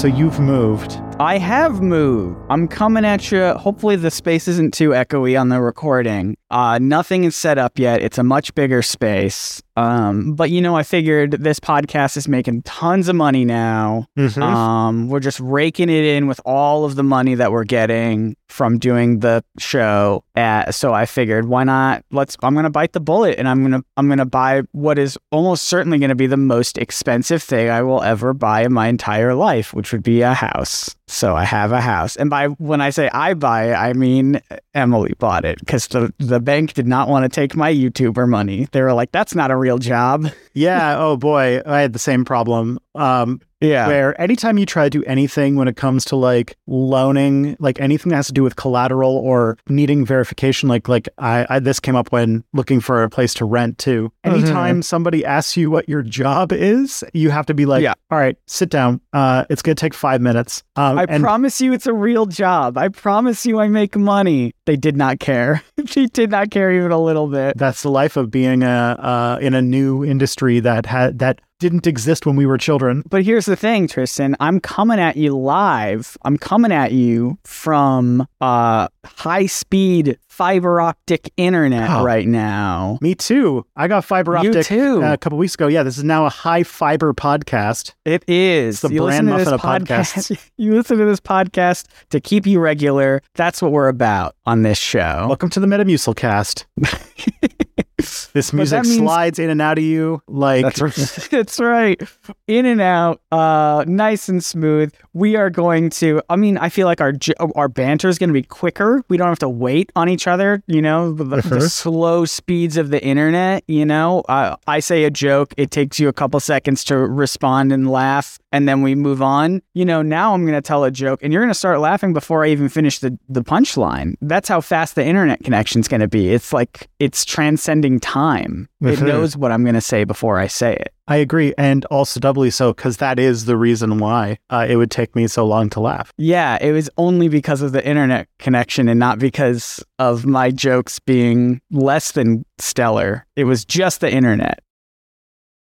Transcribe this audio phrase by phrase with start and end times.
[0.00, 0.99] So you've moved.
[1.20, 2.38] I have moved.
[2.48, 3.48] I'm coming at you.
[3.52, 6.34] Hopefully, the space isn't too echoey on the recording.
[6.50, 8.00] Uh, nothing is set up yet.
[8.02, 9.62] It's a much bigger space.
[9.76, 14.06] Um, but you know, I figured this podcast is making tons of money now.
[14.18, 14.42] Mhm.
[14.42, 18.78] Um, we're just raking it in with all of the money that we're getting from
[18.78, 20.24] doing the show.
[20.36, 22.02] Uh, so I figured, why not?
[22.10, 22.36] Let's.
[22.42, 25.98] I'm gonna bite the bullet, and I'm gonna I'm gonna buy what is almost certainly
[25.98, 29.92] gonna be the most expensive thing I will ever buy in my entire life, which
[29.92, 30.96] would be a house.
[31.10, 34.40] So I have a house, and by when I say I buy it, I mean
[34.74, 38.68] Emily bought it because the the bank did not want to take my YouTuber money.
[38.70, 40.96] They were like, "That's not a real job." Yeah.
[40.98, 42.80] Oh boy, I had the same problem.
[42.96, 43.88] Um, Yeah.
[43.88, 48.10] where anytime you try to do anything when it comes to like loaning, like anything
[48.10, 51.94] that has to do with collateral or needing verification, like like I, I this came
[51.96, 54.12] up when looking for a place to rent too.
[54.24, 57.94] Anytime somebody asks you what your job is, you have to be like, Yeah.
[58.10, 59.00] all right, sit down.
[59.12, 60.62] Uh, it's gonna take five minutes.
[60.76, 62.78] Um, I and promise you it's a real job.
[62.78, 64.52] I promise you I make money.
[64.66, 65.62] They did not care.
[65.76, 67.56] they did not care even a little bit.
[67.58, 68.66] that's the life of being a
[68.98, 73.04] uh, in a new industry that had that didn't exist when we were children.
[73.08, 74.34] But here's the thing, Tristan.
[74.40, 76.16] I'm coming at you live.
[76.24, 82.02] I'm coming at you from uh high speed fiber optic internet Oh.
[82.02, 82.96] right now.
[83.02, 83.66] Me too.
[83.76, 85.02] I got fiber You optic too.
[85.04, 85.66] uh, a couple weeks ago.
[85.66, 87.92] Yeah, this is now a high fiber podcast.
[88.06, 88.80] It is.
[88.80, 90.50] the you brand listen to this muffin of podcast.
[90.56, 93.20] you listen to this podcast to keep you regular.
[93.34, 95.26] That's what we're about on this show.
[95.28, 96.64] Welcome to the Metamucil cast.
[98.32, 101.28] this music means- slides in and out of you like That's right.
[101.30, 102.00] That's right.
[102.46, 104.90] In and out, uh, nice and smooth.
[105.12, 106.22] We are going to.
[106.30, 107.12] I mean, I feel like our
[107.54, 109.04] our banter is going to be quicker.
[109.08, 110.62] We don't have to wait on each other.
[110.66, 111.70] You know, the, the Mhm.
[111.70, 113.64] slow speeds of the internet.
[113.68, 117.72] You know, uh, I say a joke, it takes you a couple seconds to respond
[117.72, 119.60] and laugh, and then we move on.
[119.74, 122.12] You know, now I'm going to tell a joke, and you're going to start laughing
[122.14, 124.14] before I even finish the the punchline.
[124.22, 126.32] That's how fast the internet connection's going to be.
[126.32, 128.68] It's like it's transcending time.
[128.80, 129.06] It Mhm.
[129.08, 130.92] knows what I'm going to say before I say it.
[131.10, 134.92] I agree, and also doubly so because that is the reason why uh, it would
[134.92, 136.12] take me so long to laugh.
[136.16, 141.00] Yeah, it was only because of the internet connection and not because of my jokes
[141.00, 143.26] being less than stellar.
[143.34, 144.60] It was just the internet.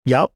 [0.04, 0.32] Yep.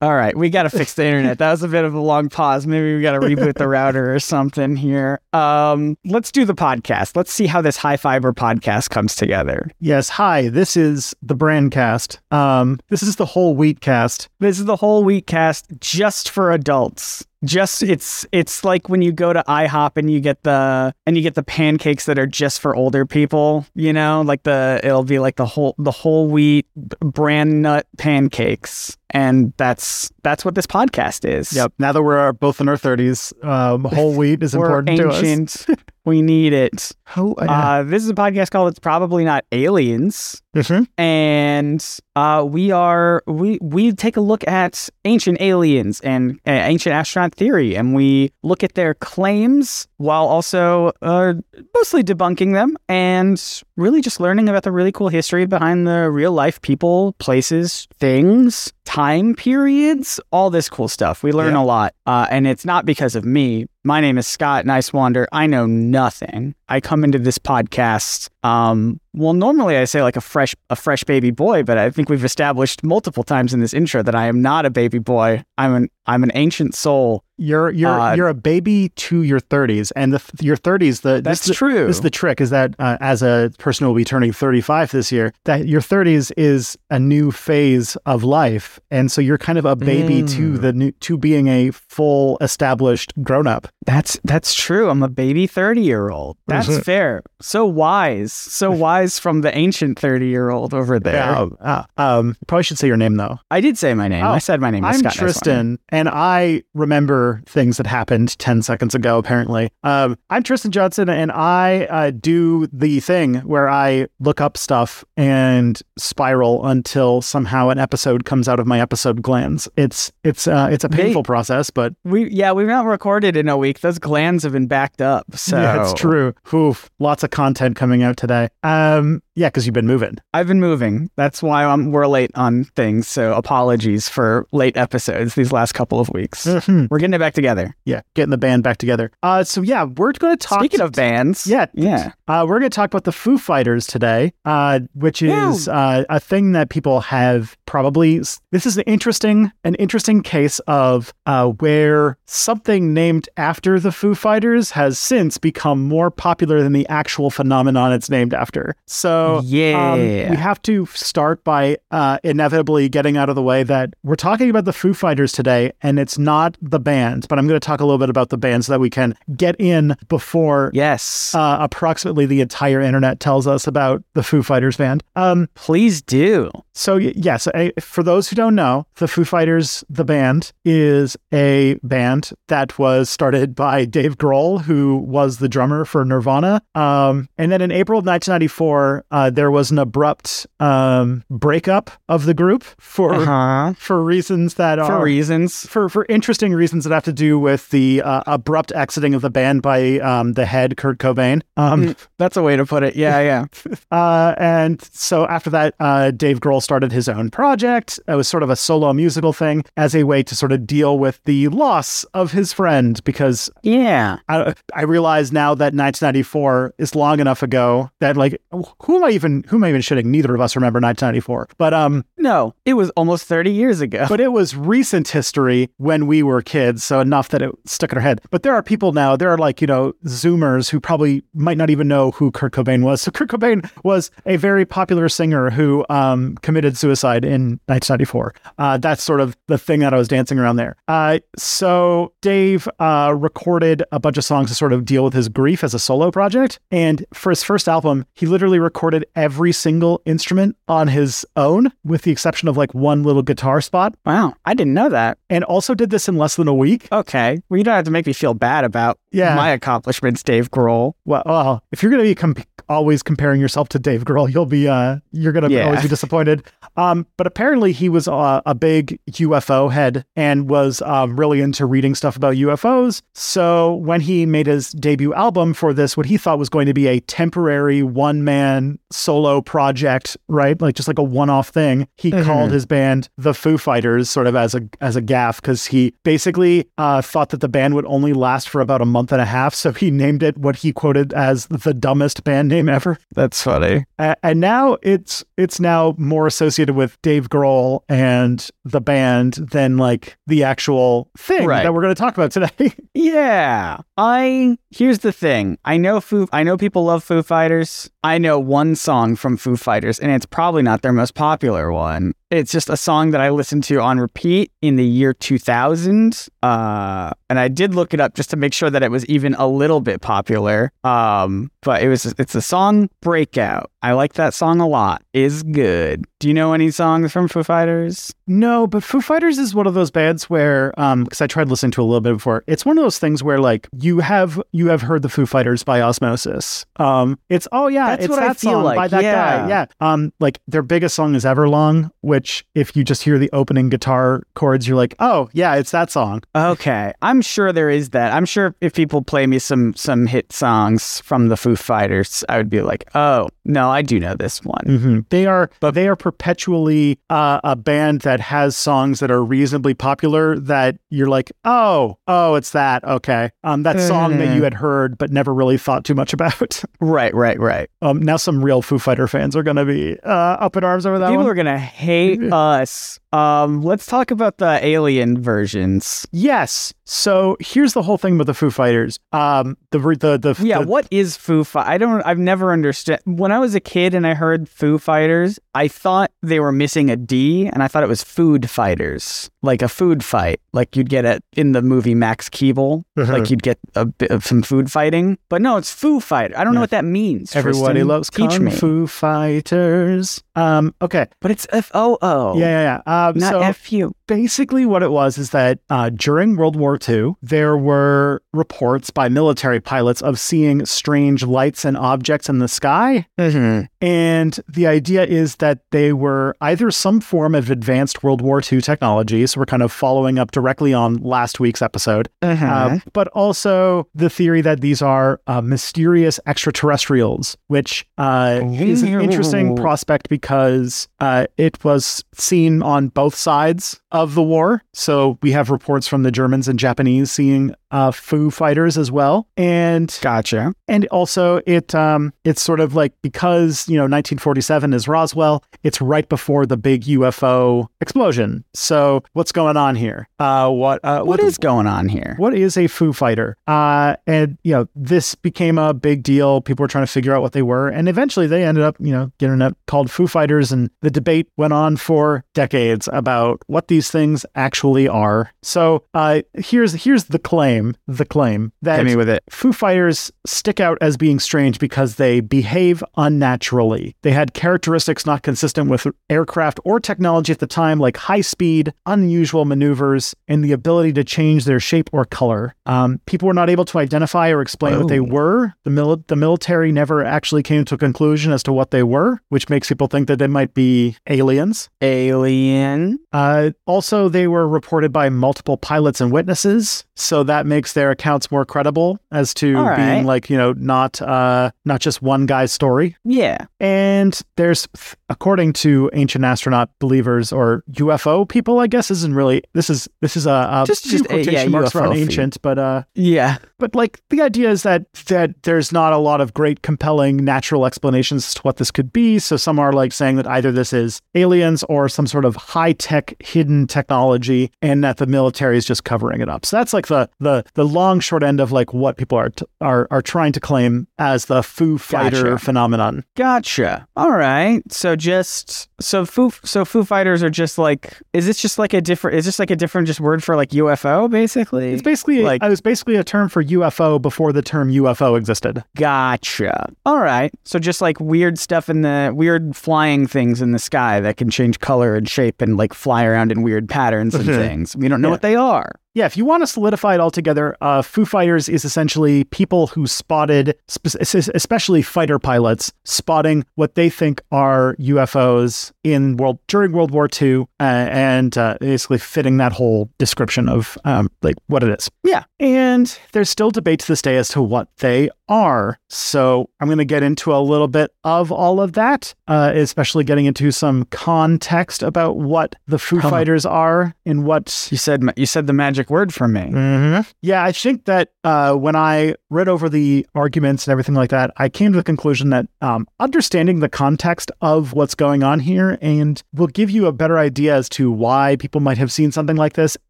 [0.00, 1.38] All right, we got to fix the internet.
[1.38, 2.68] That was a bit of a long pause.
[2.68, 5.20] Maybe we got to reboot the router or something here.
[5.32, 7.16] Um, let's do the podcast.
[7.16, 9.68] Let's see how this high fiber podcast comes together.
[9.80, 10.08] Yes.
[10.10, 10.50] Hi.
[10.50, 12.18] This is the Brandcast.
[12.32, 14.28] Um, this is the whole wheat cast.
[14.38, 17.26] This is the whole week cast just for adults.
[17.44, 21.22] Just it's it's like when you go to IHOP and you get the and you
[21.22, 25.18] get the pancakes that are just for older people, you know, like the it'll be
[25.18, 28.96] like the whole the whole wheat bran nut pancakes.
[29.10, 31.52] And that's that's what this podcast is.
[31.52, 31.74] Yep.
[31.78, 35.66] Now that we're both in our thirties, um, whole wheat is important to us.
[36.08, 36.90] we need it.
[37.16, 40.42] Oh, Uh, this is a podcast called It's Probably Not Aliens.
[40.56, 40.88] mhm.
[40.96, 41.84] and
[42.16, 47.32] uh, we are we we take a look at ancient aliens and uh, ancient astronaut
[47.34, 51.34] theory, and we look at their claims while also uh,
[51.76, 56.32] mostly debunking them, and really just learning about the really cool history behind the real
[56.32, 61.22] life people, places, things, time periods, all this cool stuff.
[61.22, 61.62] We learn Yeah.
[61.62, 63.66] a lot, uh, and it's not because of me.
[63.88, 65.24] My name is Scott Niswander.
[65.32, 66.54] I know nothing.
[66.68, 71.04] I come into this podcast um, well, normally I say like a fresh a fresh
[71.04, 74.40] baby boy, but I think we've established multiple times in this intro that I am
[74.40, 75.44] not a baby boy.
[75.58, 77.22] I'm an I'm an ancient soul.
[77.36, 81.02] You're you're Uh, you're a baby to your 30s, and the your 30s.
[81.02, 81.86] The That's this, is the- true.
[81.86, 84.90] This is the trick: is that uh, as a person who will be turning 35
[84.90, 89.58] this year, that your 30s is a new phase of life, and so you're kind
[89.58, 90.60] of a baby to Mm.
[90.62, 93.68] the new to being a full established grown up.
[93.86, 94.90] That's that's true.
[94.90, 96.36] I'm a baby 30 year old.
[96.48, 96.84] That's Mhm.
[96.84, 97.22] fair.
[97.40, 98.32] So wise.
[98.32, 101.46] So wise from the ancient 30 year old over there.
[101.60, 103.38] Uh, um, probably should say your name though.
[103.52, 104.24] I did say my name.
[104.24, 104.84] Oh, I said my name.
[104.84, 105.12] is I'm Scott.
[105.12, 109.70] Tristan, and I remember things that happened 10 seconds ago, apparently.
[109.84, 115.04] Um, I'm Tristan Johnson, and I uh, do the thing where I look up stuff
[115.16, 119.68] and spiral until somehow an episode comes out of my episode glands.
[119.76, 123.48] It's it's uh, it's a They- painful process, but We yeah, we've not recorded in
[123.48, 123.80] a week.
[123.80, 125.26] Those glands have been backed up.
[125.36, 126.34] So yeah, it's true.
[126.54, 128.48] Oof, lots of content coming out today.
[128.62, 128.97] Um,
[129.34, 130.16] yeah, because you've been moving.
[130.34, 131.10] I've been moving.
[131.16, 133.08] That's why I'm, we're late on things.
[133.08, 136.46] So apologies for late episodes these last couple of weeks.
[136.46, 136.88] Mhm.
[136.90, 137.74] We're getting it back together.
[137.84, 139.10] Yeah, getting the band back together.
[139.22, 140.60] Uh, so yeah, we're going to talk.
[140.60, 141.66] Speaking of bands, Yeah.
[141.74, 142.12] yeah.
[142.26, 146.20] Uh, we're going to talk about the Foo Fighters today, uh, which is uh, a
[146.20, 148.18] thing that people have probably.
[148.18, 154.14] This is an interesting, an interesting case of uh, where something named after the Foo
[154.14, 158.74] Fighters has since become more popular than the actual phenomenon it's named after.
[158.86, 159.92] So, Yeah.
[159.92, 164.14] um, we have to start by uh, inevitably getting out of the way that we're
[164.16, 167.64] talking about the Foo Fighters today, and it's not the band, but I'm going to
[167.66, 171.34] talk a little bit about the band so that we can get in before Yes.
[171.34, 175.02] uh, approximately the entire internet tells us about the Foo Fighters band.
[175.16, 176.50] Um, Please do.
[176.78, 181.74] So yes, a, for those who don't know, the Foo Fighters, the band, is a
[181.82, 186.62] band that was started by Dave Grohl, who was the drummer for Nirvana.
[186.76, 192.26] Um, and then in April of 1994, uh, there was an abrupt um, breakup of
[192.26, 193.72] the group for Uh-huh.
[193.76, 194.86] for reasons that are.
[194.86, 195.66] For reasons.
[195.66, 199.30] for for interesting reasons that have to do with the uh, abrupt exiting of the
[199.30, 201.42] band by um, the head Kurt Cobain.
[201.56, 202.94] Um, That's a way to put it.
[202.94, 203.44] Yeah, yeah.
[203.90, 207.98] uh, and so after that, uh, Dave Grohl started his own project.
[208.06, 210.98] It was sort of a solo musical thing as a way to sort of deal
[210.98, 214.18] with the loss of his friend because yeah.
[214.28, 218.38] I, I realize now that 1994 is long enough ago that like
[218.82, 220.04] who am I even who am I even shitting?
[220.04, 224.06] Neither of us remember 1994, but um, No, it was almost 30 years ago.
[224.08, 227.98] but it was recent history when we were kids, so enough that it stuck in
[227.98, 228.20] our head.
[228.30, 231.70] But there are people now, there are like, you know, Zoomers who probably might not
[231.70, 233.00] even know who Kurt Cobain was.
[233.02, 238.34] So Kurt Cobain was a very popular singer who um, committed suicide in 1994.
[238.58, 240.76] Uh, that's sort of the thing that I was dancing around there.
[240.88, 245.28] Uh, so Dave uh, recorded a bunch of songs to sort of deal with his
[245.28, 246.58] grief as a solo project.
[246.70, 252.02] And for his first album, he literally recorded every single instrument on his own, with
[252.02, 255.18] the exception of like one little guitar spot wow, I didn't know that.
[255.30, 256.88] and also did this in less than a week.
[256.90, 257.38] Okay.
[257.48, 259.36] Well, you don't have to make me feel bad about Yeah.
[259.36, 260.94] my accomplishments, Dave Grohl.
[261.04, 262.34] Well, well if you're going to be com-
[262.68, 265.64] always comparing yourself to Dave Grohl, you'll be uh, you're going to Yeah.
[265.64, 266.42] always be disappointed.
[266.76, 271.66] Um, but apparently he was uh, a big UFO head and was um, really into
[271.66, 273.02] reading stuff about UFOs.
[273.14, 276.74] So when he made his debut album for this, what he thought was going to
[276.74, 280.60] be a temporary one man solo project, right?
[280.60, 282.24] Like just like a one off thing, he Mhm.
[282.24, 285.94] called his band the Foo Fighters, sort of as a as a gaff, because he
[286.04, 289.24] basically uh, thought that the band would only last for about a month and a
[289.26, 289.54] half.
[289.54, 292.96] So he named it what he quoted as the dumbest band name ever.
[293.14, 293.84] That's funny.
[293.98, 299.76] A- and now it's it's now more associated with Dave Grohl and the band than
[299.76, 301.62] like the actual thing Right.
[301.62, 302.72] that we're going to talk about today.
[302.94, 303.78] Yeah.
[303.96, 305.56] I here's the thing.
[305.64, 307.88] I know Foo I know people love Foo Fighters.
[308.02, 312.12] I know one song from Foo Fighters and it's probably not their most popular one.
[312.30, 316.26] It's just a song that I listened to on repeat in the year 2000.
[316.42, 319.34] Uh and I did look it up just to make sure that it was even
[319.34, 320.72] a little bit popular.
[320.84, 323.70] Um but it was it's the song Breakout.
[323.82, 325.02] I like that song a lot.
[325.12, 326.04] Is good.
[326.18, 328.12] Do you know any songs from Foo Fighters?
[328.26, 331.70] No, but Foo Fighters is one of those bands where, um, because I tried listening
[331.72, 334.66] to a little bit before, it's one of those things where like you have you
[334.66, 336.66] have heard the Foo Fighters by osmosis.
[336.76, 339.12] Um, it's oh yeah, That's it's what I that feel song like, by that yeah.
[339.14, 339.48] guy.
[339.48, 339.66] Yeah.
[339.80, 344.22] Um, like their biggest song is Everlong, which if you just hear the opening guitar
[344.34, 346.22] chords, you're like, oh yeah, it's that song.
[346.34, 348.12] Okay, I'm sure there is that.
[348.12, 352.37] I'm sure if people play me some some hit songs from the Foo Fighters, I
[352.38, 354.64] would be like, oh no, I do know this one.
[354.66, 355.08] Mhm.
[355.10, 359.74] They are, but they are perpetually uh, a band that has songs that are reasonably
[359.74, 360.38] popular.
[360.38, 362.84] That you're like, oh, oh, it's that.
[362.84, 366.62] Okay, um, that song that you had heard but never really thought too much about.
[366.80, 367.68] Right, right, right.
[367.82, 370.08] um, now some real Foo Fighter fans are going to be uh,
[370.40, 371.30] up in arms over that People one.
[371.30, 373.00] are gonna hate us.
[373.12, 376.06] Um, let's talk about the alien versions.
[376.12, 376.74] yes.
[376.90, 378.98] So here's the whole thing with the Foo Fighters.
[379.12, 381.66] Um, the the the Yeah, the- what is Foo Fight?
[381.66, 382.00] I don't.
[382.06, 383.00] I've never understood.
[383.04, 386.88] When I was a kid and I heard Foo Fighters, I thought they were missing
[386.90, 390.88] a D, and I thought it was Food Fighters, like a food fight, like you'd
[390.88, 393.12] get it in the movie Max Keeble, Uh-huh.
[393.12, 395.16] like you'd get a bit of some food fighting.
[395.28, 396.36] But no, it's Foo Fighter.
[396.36, 397.36] I don't know what that means.
[397.36, 397.88] Everybody Tristan.
[397.88, 398.50] loves Teach Kung me.
[398.50, 400.22] Fu Fighters.
[400.34, 401.06] Um, okay.
[401.20, 402.38] But it's F O O.
[402.38, 403.06] Yeah, yeah, yeah.
[403.08, 403.92] Um, Not so F U.
[404.06, 409.08] basically, what it was is that uh, during World War II, there were reports by
[409.08, 413.06] military pilots of seeing strange lights and objects in the sky.
[413.18, 413.66] Mm-hmm.
[413.80, 418.60] And the idea is that they were either some form of advanced World War II
[418.60, 419.22] technology.
[419.38, 422.08] We're kind of following up directly on last week's episode.
[422.22, 422.46] Uh-huh.
[422.46, 429.00] Uh, but also the theory that these are uh, mysterious extraterrestrials, which uh, is an
[429.00, 434.62] interesting prospect because uh, it was seen on both sides of the war.
[434.74, 439.26] So we have reports from the Germans and Japanese seeing uh, Foo Fighters as well,
[439.36, 440.54] and Gotcha.
[440.68, 445.80] and also it um it's sort of like because you know 1947 is Roswell, it's
[445.80, 448.44] right before the big UFO explosion.
[448.54, 450.08] So what's going on here?
[450.20, 452.14] Uh, what uh, what is going on here?
[452.18, 453.36] what is a Foo Fighter?
[453.48, 456.40] Uh, and you know, this became a big deal.
[456.40, 458.92] People were trying to figure out what they were, and eventually they ended up, you
[458.92, 460.52] know, getting it called Foo Fighters.
[460.52, 465.32] And the debate went on for decades about what these things actually are.
[465.42, 469.24] So uh, here's here's the claim: the claim that Hit me with it.
[469.28, 473.96] Foo Fighters stick out as being strange because they behave unnaturally.
[474.02, 478.72] They had characteristics not consistent with aircraft or technology at the time, like high speed,
[479.08, 482.54] unusual maneuvers, and the ability to change their shape or color.
[482.66, 485.04] Um, people were not able to identify or explain what they Oh.
[485.04, 485.54] were.
[485.64, 489.20] The, mil- the military never actually came to a conclusion as to what they were,
[489.30, 491.70] which makes people think that they might be aliens.
[491.80, 492.98] Alien.
[493.12, 498.30] Uh, also, they were reported by multiple pilots and witnesses, so that makes their accounts
[498.30, 502.52] more credible as to All being like you know not uh, not just one guy's
[502.52, 502.96] story.
[503.04, 503.46] Yeah.
[503.60, 504.68] And there's,
[505.08, 510.16] according to ancient astronaut believers or UFO people, I guess isn't really this is this
[510.16, 513.38] is a, a Just- just a- quotation yeah, marks UFO ancient, but uh, Yeah.
[513.58, 517.66] but like the idea is that that there's not a lot of great compelling natural
[517.66, 519.18] explanations as to what this could be.
[519.18, 522.72] So some are like saying that either this is aliens or some sort of high
[522.72, 526.44] tech hidden technology, and that the military is just covering it up.
[526.46, 529.44] So that's like the the the long short end of like what people are t-
[529.60, 532.38] are are trying to claim as the Foo Fighter Gotcha.
[532.44, 533.04] phenomenon.
[533.16, 533.86] Gotcha.
[533.96, 534.62] All right.
[534.72, 538.80] So just so Foo so Foo Fighters are just like is this just like a
[538.88, 541.70] different is this like a different just word for like UFO basically?
[541.72, 545.62] It's basically Like- it was basically a term for UFO before the term UFO existed.
[545.76, 546.72] Gotcha.
[546.84, 547.32] All right.
[547.44, 551.30] So just like weird stuff in the weird flying things in the sky that can
[551.30, 554.38] change color and shape and like fly around in weird patterns and mm-hmm.
[554.40, 554.74] things.
[554.74, 555.12] We don't know Yeah.
[555.12, 555.70] what they are.
[555.94, 559.68] Yeah, if you want to solidify it all together, uh, Foo Fighters is essentially people
[559.68, 560.54] who spotted,
[560.86, 567.46] especially fighter pilots, spotting what they think are UFOs in world during World War II,
[567.58, 571.90] uh, and uh, basically fitting that whole description of um, like what it is.
[572.04, 572.24] Yeah.
[572.38, 575.78] and there's still debate to this day as to what they are.
[575.88, 580.04] So I'm going to get into a little bit of all of that, uh, especially
[580.04, 583.10] getting into some context about what the Foo Huh.
[583.10, 586.42] Fighters are and what You said you said the magic word for me.
[586.42, 587.08] Mm-hmm.
[587.22, 591.30] Yeah, I think that uh, when I read over the arguments and everything like that,
[591.36, 595.78] I came to the conclusion that um, understanding the context of what's going on here
[595.80, 599.36] and will give you a better idea as to why people might have seen something
[599.36, 599.76] like this.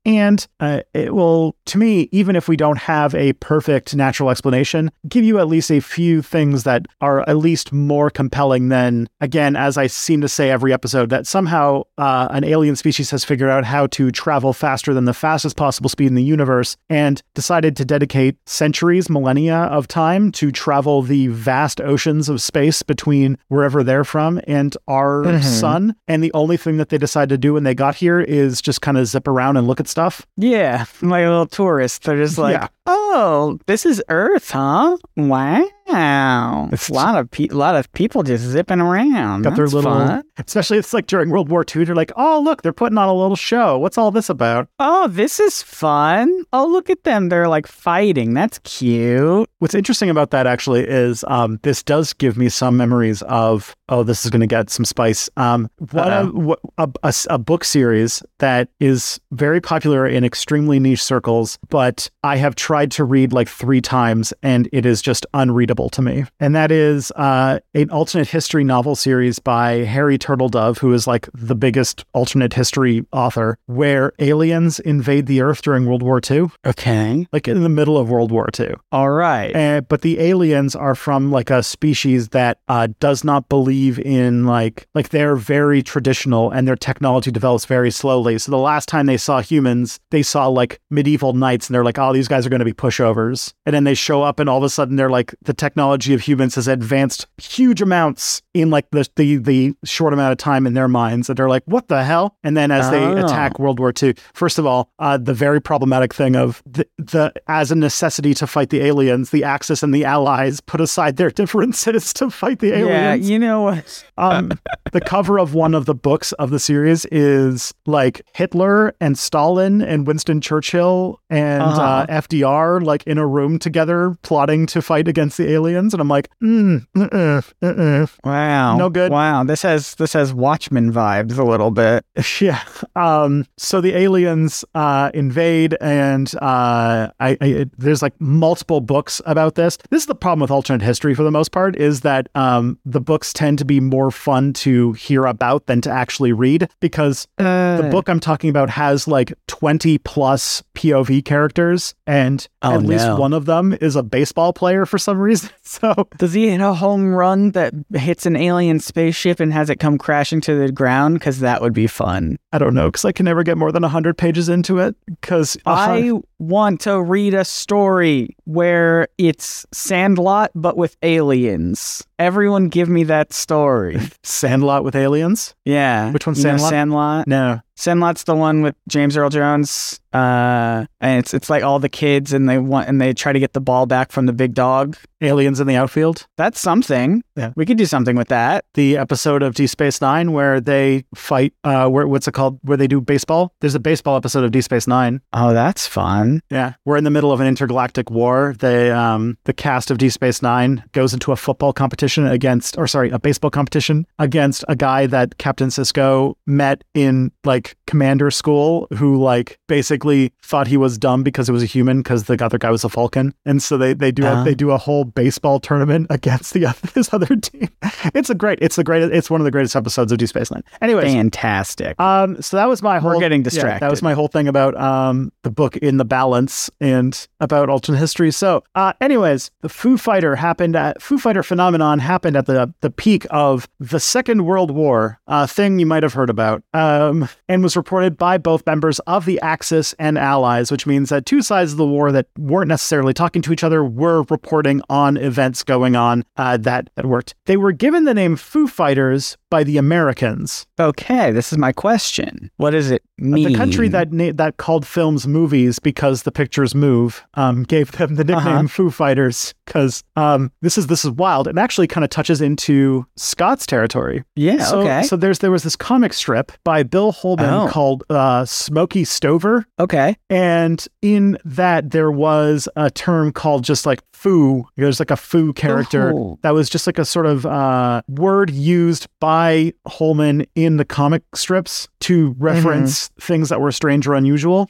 [0.05, 4.91] And uh, it will, to me, even if we don't have a perfect natural explanation,
[5.09, 9.57] give you at least a few things that are at least more compelling than, again,
[9.57, 13.51] as I seem to say every episode, that somehow uh, an alien species has figured
[13.51, 17.77] out how to travel faster than the fastest possible speed in the universe and decided
[17.77, 23.85] to dedicate centuries, millennia of time to travel the vast oceans of space between wherever
[23.85, 25.45] they're from and our Mhm.
[25.45, 25.95] sun.
[26.09, 28.81] And the only thing that they decided to do when they got here is just
[28.81, 30.27] kind of zip around and look at stuff.
[30.37, 32.03] Yeah, like a little tourist.
[32.03, 32.69] They're just like, Yeah.
[32.87, 34.97] oh, this is Earth, huh?
[35.17, 35.65] Wow.
[35.89, 39.43] Wow, It's- a lot of pe- lot of people just zipping around.
[39.43, 40.23] Got their That's little, fun.
[40.47, 41.85] especially it's like during World War II.
[41.85, 43.79] They're like, oh look, they're putting on a little show.
[43.79, 44.69] What's all this about?
[44.79, 46.45] Oh, this is fun.
[46.53, 47.29] Oh, look at them.
[47.31, 48.35] They're like fighting.
[48.35, 49.49] That's cute.
[49.61, 54.03] What's interesting about that actually is um, this does give me some memories of oh
[54.03, 55.29] this is going to get some spice.
[55.37, 56.29] Um, one Uh-oh.
[56.29, 61.03] of, what- a, a s- a book series that is very popular in extremely niche
[61.03, 65.89] circles, but I have tried to read like three times and it is just unreadable
[65.91, 66.25] to me.
[66.41, 71.29] And that is uh, an alternate history novel series by Harry Turtledove, who is like
[71.35, 77.27] the biggest alternate history author, where aliens invade the Earth during World War II, Okay.
[77.33, 78.75] like in the middle of World War II.
[78.93, 79.55] All right.
[79.57, 84.45] Uh, but the aliens are from like a species that uh, does not believe in
[84.47, 88.39] like like they're very traditional and their technology develops very slowly.
[88.39, 91.99] So the last time they saw humans, they saw like medieval knights and they're like,
[91.99, 93.53] oh, these guys are going to be pushovers.
[93.67, 96.21] And then they show up and all of a sudden they're like, the technology of
[96.23, 100.75] humans has advanced huge amounts in like the the, the short amount of time in
[100.75, 101.29] their minds.
[101.29, 102.37] And they're like, what the hell?
[102.43, 103.25] And then as they Oh.
[103.25, 107.33] attack World War II, first of all, uh, the very problematic thing of the, the
[107.47, 111.31] as a necessity to fight the aliens, the Axis and the Allies put aside their
[111.31, 112.89] differences to fight the aliens.
[112.91, 114.05] yeah, you know what?
[114.17, 114.53] Um,
[114.93, 119.83] the cover of one of the books of the series is like Hitler and Stalin
[119.83, 121.83] and Winston Churchill and Uh-huh.
[121.83, 126.09] uh, FDR like in a room together plotting to fight against the aliens, and I'm
[126.09, 128.07] like, mm, uh-uh, uh-uh.
[128.25, 128.77] Wow.
[128.77, 129.11] No good.
[129.13, 129.45] Wow.
[129.45, 132.05] This has this has Watchmen vibes a little bit.
[132.41, 132.63] Yeah.
[132.95, 139.55] Um, so the aliens uh, invade, and uh, I, I there's like multiple books about
[139.57, 139.77] this.
[139.91, 143.01] This is the problem with alternate history for the most part is that um, the
[143.01, 147.77] books tend to be more fun to hear about than to actually read because Uh,
[147.83, 153.07] the book I'm talking about has like 20 plus POV characters, and Oh, at least
[153.19, 155.51] one of them is a baseball player for some reason.
[155.63, 159.77] So Does he hit a home run that hits an alien spaceship and has it
[159.77, 161.15] come crashing to the ground?
[161.19, 162.39] Because that would be fun.
[162.53, 165.57] I don't know because I can never get more than 100 pages into it because
[165.67, 172.07] I want to read a story where it's Sandlot but with aliens.
[172.19, 174.01] Everyone give me that story.
[174.23, 175.55] Sandlot with aliens.
[175.67, 176.11] Yeah.
[176.11, 176.71] Which one's You Sandlot?
[176.71, 177.29] Sandlot?
[177.29, 177.61] No.
[177.79, 180.01] Sandlot's the one with James Earl Jones.
[180.13, 183.39] Uh, and it's it's like all the kids and they want and they try to
[183.39, 184.97] get the ball back from the big dog.
[185.21, 186.27] Aliens in the outfield.
[186.37, 187.23] That's something.
[187.37, 187.53] Yeah.
[187.57, 188.65] We could do something with that.
[188.75, 191.53] The episode of Deep Space Nine where they fight.
[191.63, 192.59] Uh, where what's it called?
[192.63, 193.53] Where they do baseball.
[193.61, 195.21] There's a baseball episode of Deep Space Nine.
[195.33, 196.41] Oh, that's fun.
[196.51, 198.55] Yeah, we're in the middle of an intergalactic war.
[198.59, 202.87] The um the cast of Deep Space Nine goes into a football competition against, or
[202.87, 208.87] sorry, a baseball competition against a guy that Captain Sisko met in like commander school,
[208.97, 212.59] who like basically thought he was dumb because it was a human because the other
[212.59, 214.45] guy was a Vulcan, and so they they do a, Uh-huh.
[214.45, 217.69] they do a whole baseball tournament against the other, this other team.
[218.15, 220.51] It's a great, it's the greatest, it's one of the greatest episodes of Deep Space
[220.51, 220.63] Nine.
[220.81, 221.99] Anyways, Fantastic.
[222.01, 223.13] um, so that was my whole.
[223.13, 226.71] We're getting yeah, that was my whole thing about um the book in the balance
[226.81, 228.31] and about alternate history.
[228.31, 232.91] So, uh, anyways, the Foo Fighter happened at Foo Fighter phenomenon happened at the the
[232.91, 237.58] peak of the Second World War, a thing you might have heard about, um, and
[237.63, 241.73] was reported by both members of the Axis and Allies, which means that two sides
[241.73, 245.97] of the war that weren't necessarily talking to each other were reporting on events going
[245.97, 247.35] on uh, that that worked.
[247.47, 250.67] They were given the name Foo Fighters by the Americans.
[250.79, 252.51] okay, this is my question.
[252.57, 253.49] What does it mean?
[253.49, 258.15] The country that na- that called films movies because the pictures move um, gave them
[258.17, 258.69] the nickname Uh-huh.
[258.69, 261.49] Foo Fighters because um, this is this is wild.
[261.49, 264.25] It actually kind of touches into Scott's territory.
[264.37, 264.59] Yeah.
[264.65, 265.03] so, okay.
[265.03, 267.69] So there's there was this comic strip by Bill Holman Oh.
[267.69, 270.17] called uh, Smokey Stover, okay.
[270.31, 274.65] and in that there was a term called just like foo.
[274.77, 276.39] There's like a foo character Oh.
[276.43, 281.23] that was just like a sort of uh, word used by Holman in the comic
[281.35, 284.69] strips to reference things that were strange or unusual.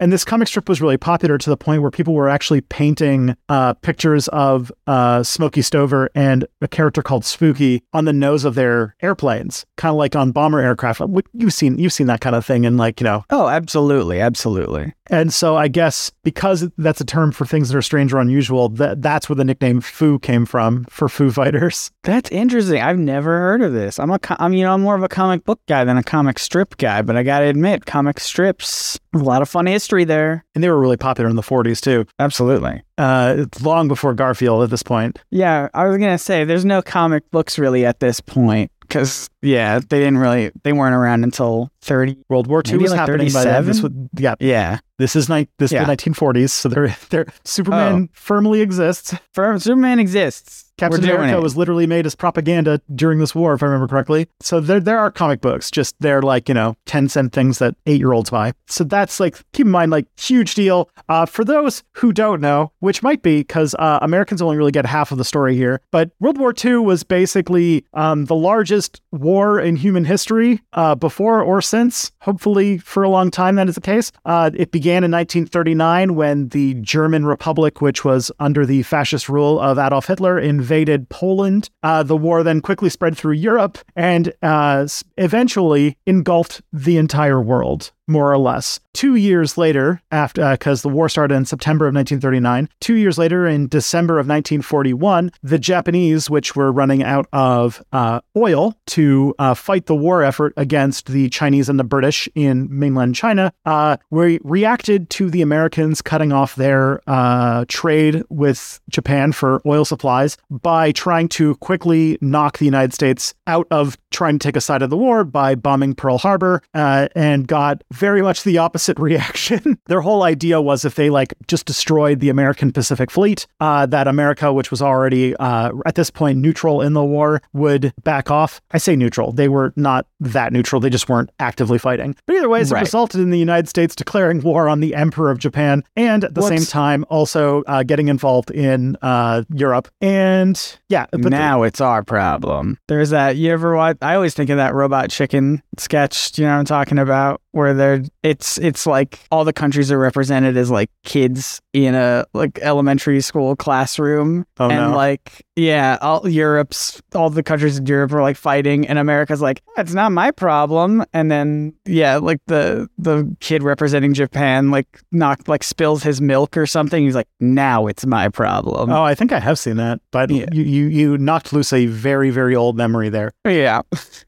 [0.00, 3.34] And this comic strip was really popular to the point where people were actually painting
[3.48, 8.54] uh, pictures of uh, Smokey Stover and a character called Spooky on the nose of
[8.54, 11.00] their airplanes, kind of like on bomber aircraft.
[11.32, 14.92] You've seen you've seen that kind of thing, and like you know, Oh, absolutely, absolutely.
[15.10, 18.68] and so I guess because that's a term for things that are strange or unusual,
[18.70, 21.90] that that's where the nickname Foo came from for Foo Fighters.
[22.04, 22.80] That's interesting.
[22.80, 23.98] I've never heard of this.
[23.98, 26.38] I'm a, I'm, you know, I'm more of a comic book guy than a comic
[26.38, 30.44] strip guy, but I gotta admit, comic strips, a lot of fun history there.
[30.54, 32.06] And they were really popular in the 40s too.
[32.18, 32.82] Absolutely.
[32.96, 35.18] Uh, it's long before Garfield at this point.
[35.30, 39.78] Yeah, I was gonna say there's no comic books really at this point because yeah,
[39.78, 42.16] they didn't really, they weren't around until thirty.
[42.28, 43.64] World War II was like happening by then.
[43.66, 44.10] This 37?
[44.18, 44.34] yeah.
[44.38, 44.78] Yeah.
[44.98, 45.82] This is ni- this Yeah.
[45.82, 49.14] is the 1940s, so they're, they're Superman firmly exists.
[49.32, 50.64] For Superman exists.
[50.76, 54.28] Captain America was literally made as propaganda during this war, if I remember correctly.
[54.40, 57.74] So there, there are comic books, just they're like, you know, 10 cent things that
[57.86, 58.52] eight year olds buy.
[58.68, 60.88] So that's like, keep in mind, like, huge deal.
[61.08, 64.86] Uh, for those who don't know, which might be because uh, Americans only really get
[64.86, 69.58] half of the story here, but World War II was basically um, the largest war
[69.58, 71.77] in human history uh, before or since.
[72.22, 74.10] Hopefully, for a long time, that is the case.
[74.24, 79.60] Uh, it began in 1939 when the German Republic, which was under the fascist rule
[79.60, 81.70] of Adolf Hitler, invaded Poland.
[81.82, 84.86] Uh, the war then quickly spread through Europe and uh,
[85.16, 87.92] eventually engulfed the entire world.
[88.08, 88.80] More or less.
[88.94, 93.46] Two years later, after because the war started in September of 1939, two years later,
[93.46, 99.54] in December of 1941, the Japanese, which were running out of uh, oil to uh,
[99.54, 104.40] fight the war effort against the Chinese and the British in mainland China, uh, we
[104.42, 110.90] reacted to the Americans cutting off their uh, trade with Japan for oil supplies by
[110.92, 114.90] trying to quickly knock the United States out of trying to take a side of
[114.90, 119.78] the war by bombing Pearl Harbor uh, and got very much the opposite reaction.
[119.86, 124.06] Their whole idea was if they like just destroyed the American Pacific Fleet, uh, that
[124.08, 128.60] America, which was already uh, at this point neutral in the war, would back off.
[128.72, 132.14] I say neutral; they were not that neutral; they just weren't actively fighting.
[132.26, 132.72] But either way, Right.
[132.80, 136.34] it resulted in the United States declaring war on the Emperor of Japan, and at
[136.34, 139.88] the same time also uh, getting involved in uh, Europe.
[140.00, 142.78] And yeah, but the- now it's our problem.
[142.88, 143.36] There's that.
[143.36, 143.96] You ever watch?
[144.02, 146.32] I always think of that Robot Chicken sketch.
[146.32, 147.40] Do you know what I'm talking about?
[147.52, 152.26] Where they're it's it's like all the countries are represented as like kids in a
[152.34, 154.96] like elementary school classroom, Oh, and no.
[154.96, 159.60] like yeah, all Europe's all the countries in Europe are like fighting, and America's like
[159.76, 161.04] that's not my problem.
[161.12, 166.56] And then yeah, like the the kid representing Japan like knocked like spills his milk
[166.56, 167.02] or something.
[167.04, 168.90] He's like now it's my problem.
[168.90, 170.46] Oh, I think I have seen that, but Yeah.
[170.52, 173.32] you, you you knocked loose a very very old memory there.
[173.44, 173.82] yeah.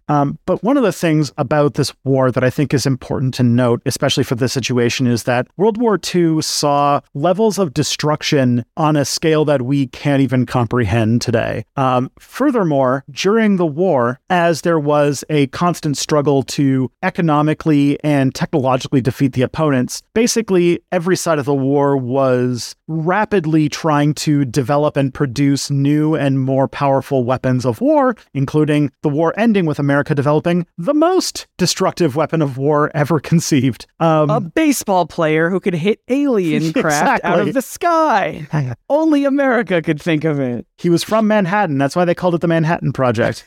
[0.08, 3.44] Um, but one of the things about this war that I think is important to
[3.44, 8.96] note, especially for this situation, is that World War II saw levels of destruction on
[8.96, 11.64] a scale that we can't even comprehend today.
[11.76, 19.00] Um, furthermore, during the war, as there was a constant struggle to economically and technologically
[19.00, 25.14] defeat the opponents, basically every side of the war was rapidly trying to develop and
[25.14, 30.66] produce new and more powerful weapons of war, including the war ending with America developing
[30.76, 33.86] the most destructive weapon of war ever conceived.
[34.00, 38.74] Um, a baseball player who could hit alien craft out of the sky.
[38.88, 40.66] Only America could think of it.
[40.76, 41.78] He was from Manhattan.
[41.78, 43.44] That's why they called it the Manhattan Project.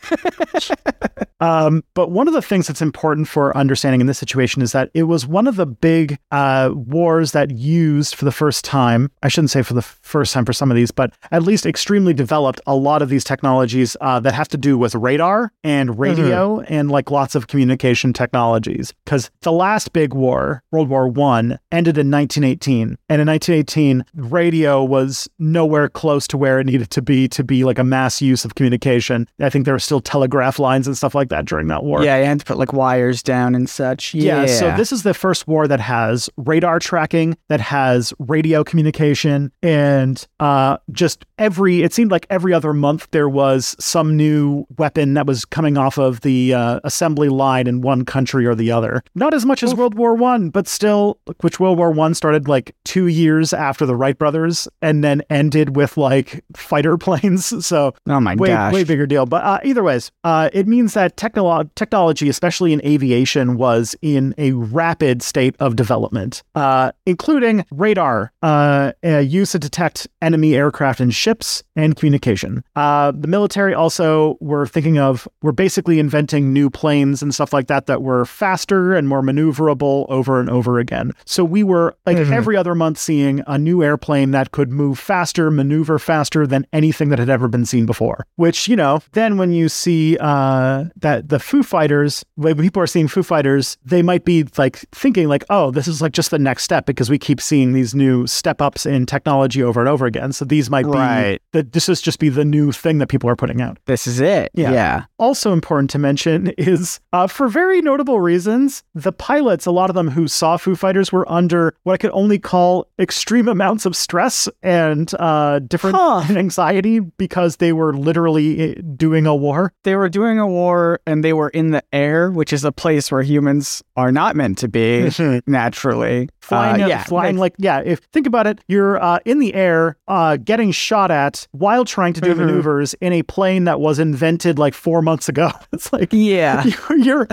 [1.39, 4.89] um, but one of the things that's important for understanding in this situation is that
[4.93, 9.11] it was one of the big uh, wars that used for the first time.
[9.23, 12.13] I shouldn't say for the first time for some of these, but at least extremely
[12.13, 16.61] developed a lot of these technologies uh, that have to do with radar and radio
[16.61, 18.93] and like lots of communication technologies.
[19.03, 24.83] Because the last big war, World War One, ended in 1918, and in 1918, radio
[24.83, 28.45] was nowhere close to where it needed to be to be like a mass use
[28.45, 29.27] of communication.
[29.39, 32.03] I think there were still telegraph lines and stuff like that during that war.
[32.03, 34.13] Yeah, you had to put like wires down and such.
[34.13, 34.41] Yeah.
[34.41, 39.22] Yeah, so this is the first war that has radar tracking, that has radio communication,
[39.25, 45.13] and uh, just every, it seemed like every other month there was some new weapon
[45.13, 49.03] that was coming off of the uh, assembly line in one country or the other.
[49.15, 52.75] Not as much as World War One, but still, which World War One started like
[52.83, 57.65] two years after the Wright brothers and then ended with like fighter planes.
[57.65, 58.73] So oh my way gosh.
[58.73, 59.25] way bigger deal.
[59.25, 64.33] But uh, either ways, uh, it means that technolo- technology, especially in aviation, was in
[64.37, 70.99] a rapid state of development, uh, including radar, uh, uh, used to detect enemy aircraft
[70.99, 72.63] and ships, and communication.
[72.75, 77.67] Uh, the military also were thinking of were basically inventing new planes and stuff like
[77.67, 81.11] that that were faster and more maneuverable over and over again.
[81.25, 82.31] So we were like Mhm.
[82.31, 87.09] every other month seeing a new airplane that could move faster, maneuver faster than anything
[87.09, 88.25] that had ever been seen before.
[88.35, 92.87] Which, you know, then when you see uh, that the Foo Fighters, when people are
[92.87, 96.39] seeing Foo Fighters, they might be like thinking like, oh, this is like just the
[96.39, 100.05] next step because we keep seeing these new step ups in technology over and over
[100.05, 100.31] again.
[100.31, 101.39] So these might Right.
[101.51, 103.77] be that this is just be the new thing that people are putting out.
[103.85, 104.51] This is it.
[104.53, 104.71] Yeah.
[104.71, 105.03] Yeah.
[105.19, 109.95] Also important to mention is, uh, for very notable reasons, the pilots, a lot of
[109.95, 113.95] them who saw Foo Fighters, were under what I could only call extreme amounts of
[113.95, 116.23] stress and uh, different Huh.
[116.35, 119.73] anxiety because they were literally uh, doing a war.
[119.83, 123.11] They were doing a war and they were in the air, which is a place
[123.11, 125.09] where humans are not meant to be
[125.47, 126.29] naturally.
[126.41, 127.03] Flying, Uh, yeah.
[127.03, 127.81] flying makes- like yeah.
[127.85, 132.13] If think about it, you're uh, in the air, uh, getting shot at while trying
[132.13, 132.37] to do Mhm.
[132.37, 135.49] maneuvers in a plane that was invented like four months ago.
[135.73, 136.63] It's like Yeah.
[136.89, 137.27] you're, you're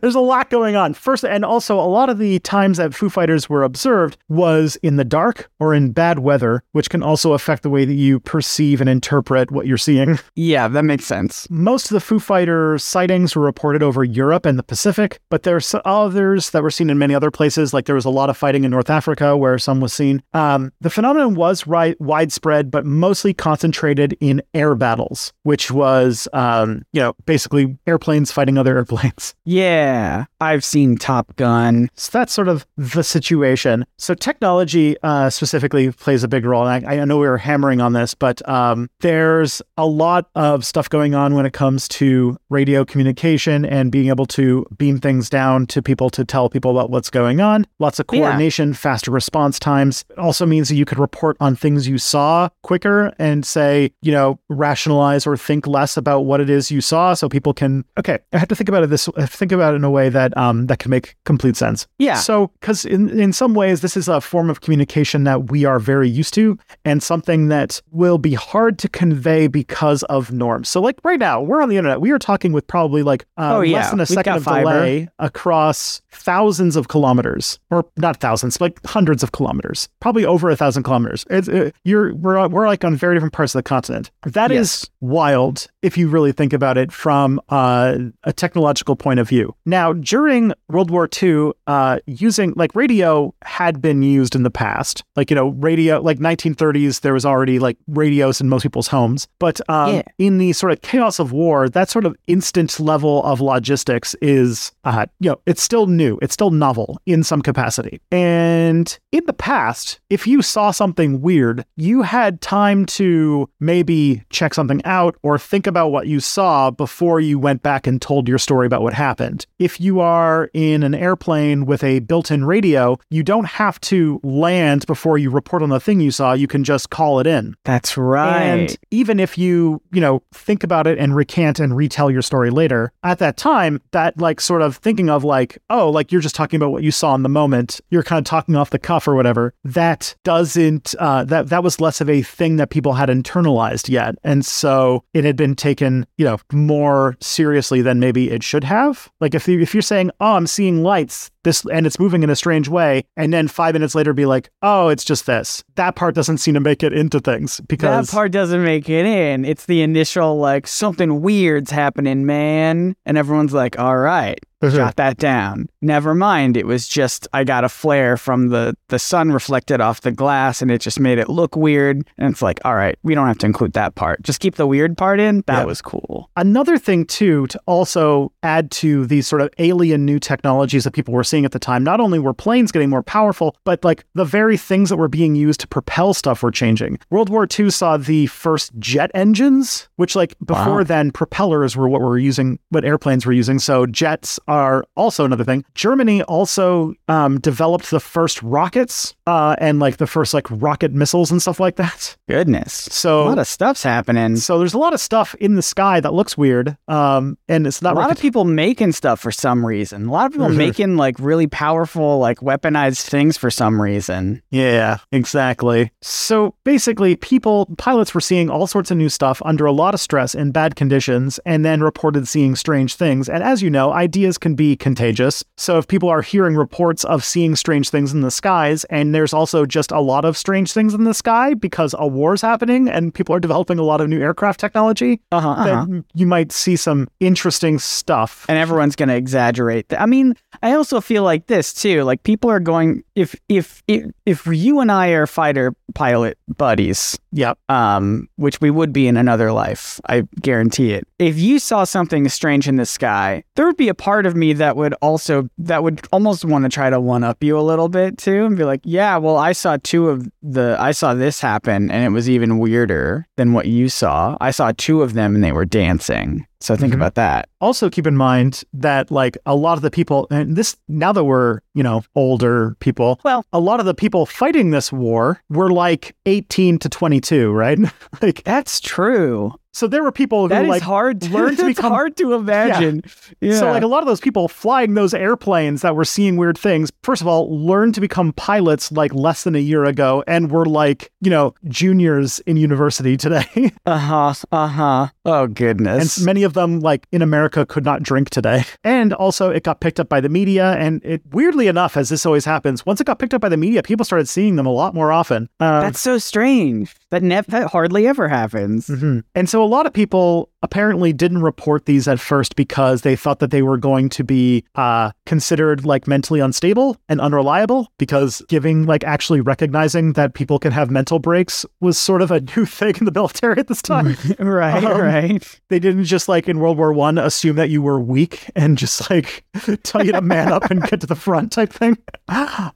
[0.00, 3.08] there's a lot going on first and also a lot of the times that foo
[3.10, 7.62] fighters were observed was in the dark or in bad weather which can also affect
[7.62, 11.46] the way that you perceive and interpret what you're seeing Yeah, that makes sense.
[11.50, 15.74] most of the foo fighter sightings were reported over europe and the pacific but there's
[15.84, 18.64] others that were seen in many other places like there was a lot of fighting
[18.64, 23.34] in north africa where some was seen um, the phenomenon was ri- widespread but mostly
[23.34, 30.26] concentrated in air battles which was um, you know basically airplanes fighting other airplanes Yeah.
[30.40, 31.88] I've seen Top Gun.
[31.94, 33.86] so that's sort of the situation.
[33.98, 36.66] So technology uh, specifically plays a big role.
[36.66, 40.64] And I, I know we were hammering on this, but um, there's a lot of
[40.66, 45.30] stuff going on when it comes to radio communication and being able to beam things
[45.30, 47.66] down to people to tell people about what's going on.
[47.78, 48.20] Lots of Yeah.
[48.20, 50.04] coordination, faster response times.
[50.10, 54.10] It also means that you could report on things you saw quicker and say, you
[54.12, 57.84] know, rationalize or think less about what it is you saw, so people can.
[57.98, 59.08] Okay, I have to think about it this.
[59.26, 61.86] Think about it in a way that um that can make complete sense.
[61.98, 62.16] Yeah.
[62.16, 65.78] So, because in, in some ways, this is a form of communication that we are
[65.78, 70.68] very used to and something that will be hard to convey because of norms.
[70.68, 72.00] So, like right now, we're on the internet.
[72.00, 73.76] We are talking with probably like uh, Oh, yeah.
[73.78, 74.64] less than a We've second of fiber.
[74.72, 80.56] delay across thousands of kilometers, or not thousands, like hundreds of kilometers, probably over a
[80.56, 81.24] thousand kilometers.
[81.30, 84.10] It's, uh, you're we're, we're like on very different parts of the continent.
[84.24, 84.86] That is Yes.
[85.00, 89.54] wild if you really think about it from uh, a technological point of view.
[89.66, 95.04] Now, during World War II, uh, using like radio had been used in the past.
[95.16, 99.28] Like, you know, radio, like 1930s, there was already like radios in most people's homes.
[99.38, 100.02] But um, Yeah.
[100.18, 104.72] in the sort of chaos of war, that sort of instant level of logistics is,
[104.84, 108.00] uh, you know, it's still new, it's still novel in some capacity.
[108.10, 114.54] And in the past, if you saw something weird, you had time to maybe check
[114.54, 118.38] something out or think about what you saw before you went back and told your
[118.38, 119.46] story about what happened.
[119.58, 124.20] If you are in an airplane with a built in radio, you don't have to
[124.22, 126.34] land before you report on the thing you saw.
[126.34, 127.56] You can just call it in.
[127.64, 128.44] That's right.
[128.44, 132.50] And even if you, you know, think about it and recant and retell your story
[132.50, 136.36] later, at that time, that like sort of thinking of like, oh, like you're just
[136.36, 139.08] talking about what you saw in the moment, you're kind of talking off the cuff
[139.08, 140.14] or whatever, that
[140.44, 144.16] doesn't, uh, that, that was less of a thing that people had internalized yet.
[144.22, 149.10] And so it had been taken, you know, more seriously than maybe it should have.
[149.20, 152.30] Like if, you, if you're saying, oh, I'm seeing lights, this, and it's moving in
[152.30, 155.62] a strange way, and then five minutes later be like, oh, it's just this.
[155.76, 159.06] That part doesn't seem to make it into things because that part doesn't make it
[159.06, 159.44] in.
[159.44, 164.76] It's the initial like something weird's happening, man, and everyone's like, "All right, uh-huh.
[164.76, 168.98] jot that down." Never mind, it was just I got a flare from the the
[168.98, 172.08] sun reflected off the glass, and it just made it look weird.
[172.18, 174.22] And it's like, "All right, we don't have to include that part.
[174.22, 175.64] Just keep the weird part in." That Yeah.
[175.64, 176.30] was cool.
[176.36, 181.12] Another thing, too, to also add to these sort of alien new technologies that people
[181.14, 184.24] were seeing at the time, not only were planes getting more powerful, but like the
[184.24, 186.96] very things that were being used to propel stuff were changing.
[187.10, 190.84] World War II saw the first jet engines, which, like, before Wow.
[190.84, 193.58] then, propellers were what we were using, what airplanes were using.
[193.58, 195.64] So jets are also another thing.
[195.74, 201.32] Germany also um, developed the first rockets uh, and like the first like rocket missiles
[201.32, 202.16] and stuff like that.
[202.28, 204.36] Goodness, So a lot of stuff's happening.
[204.36, 207.82] so there's a lot of stuff in the sky that looks weird, um, and it's
[207.82, 210.06] a lot of people making stuff for some reason.
[210.06, 210.56] A lot of people Mhm.
[210.56, 214.42] making like really powerful, like weaponized things for some reason.
[214.50, 215.90] Yeah, exactly.
[216.02, 220.00] So basically, people, pilots were seeing all sorts of new stuff under a lot of
[220.00, 223.28] stress in bad conditions and then reported seeing strange things.
[223.28, 225.42] And as you know, ideas can be contagious.
[225.56, 229.32] So if people are hearing reports of seeing strange things in the skies, and there's
[229.32, 233.14] also just a lot of strange things in the sky because a war's happening and
[233.14, 237.08] people are developing a lot of new aircraft technology, Uh-huh, then you might see some
[237.20, 238.44] interesting stuff.
[238.48, 240.00] and everyone's going to exaggerate that.
[240.00, 242.02] I mean, I also feel feel like this too.
[242.02, 247.16] Like people are going if if if, if you and I are fighter pilot buddies,
[247.30, 247.56] Yep.
[247.68, 251.06] um, which we would be in another life, I guarantee it.
[251.20, 254.54] If you saw something strange in the sky, there would be a part of me
[254.54, 257.88] that would also that would almost want to try to one up you a little
[257.88, 261.38] bit too, and be like, yeah, well, I saw two of the I saw this
[261.40, 264.36] happen, and it was even weirder than what you saw.
[264.40, 266.44] I saw two of them, and they were dancing.
[266.60, 266.96] So think Mhm.
[266.96, 267.48] about that.
[267.64, 271.24] Also, keep in mind that like a lot of the people, and this now that
[271.24, 275.70] we're you know older people, Well- a lot of the people fighting this war were
[275.70, 277.78] like eighteen to twenty two, right?
[278.22, 279.54] like, That's true.
[279.72, 281.20] so there were people who That is like hard.
[281.22, 283.02] To, learn to become- hard to imagine.
[283.40, 283.58] Yeah.
[283.58, 286.92] So, like a lot of those people flying those airplanes that were seeing weird things,
[287.02, 290.66] first of all, learned to become pilots like less than a year ago and were
[290.66, 293.72] like, you know, juniors in university today.
[293.86, 294.34] uh huh.
[294.52, 295.08] Uh huh.
[295.24, 296.16] Oh goodness.
[296.18, 298.64] and many of them, like in America, could not drink today.
[298.82, 300.72] And also, it got picked up by the media.
[300.78, 303.56] And it, weirdly enough, as this always happens, once it got picked up by the
[303.56, 305.48] media, people started seeing them a lot more often.
[305.60, 306.94] Uh, That's so strange.
[307.10, 308.88] That nev- that hardly ever happens.
[308.88, 309.22] Mhm.
[309.34, 313.38] And so a lot of people apparently didn't report these at first because they thought
[313.38, 318.86] that they were going to be uh, considered like mentally unstable and unreliable because giving
[318.86, 322.94] like actually recognizing that people can have mental breaks was sort of a new thing
[322.98, 324.16] in the military at this time.
[324.38, 324.82] right.
[324.82, 325.60] Um, right.
[325.68, 329.10] they didn't just like in World War One assume that you were weak and just
[329.10, 329.44] like
[329.84, 331.98] tell you to man up and get to the front type thing.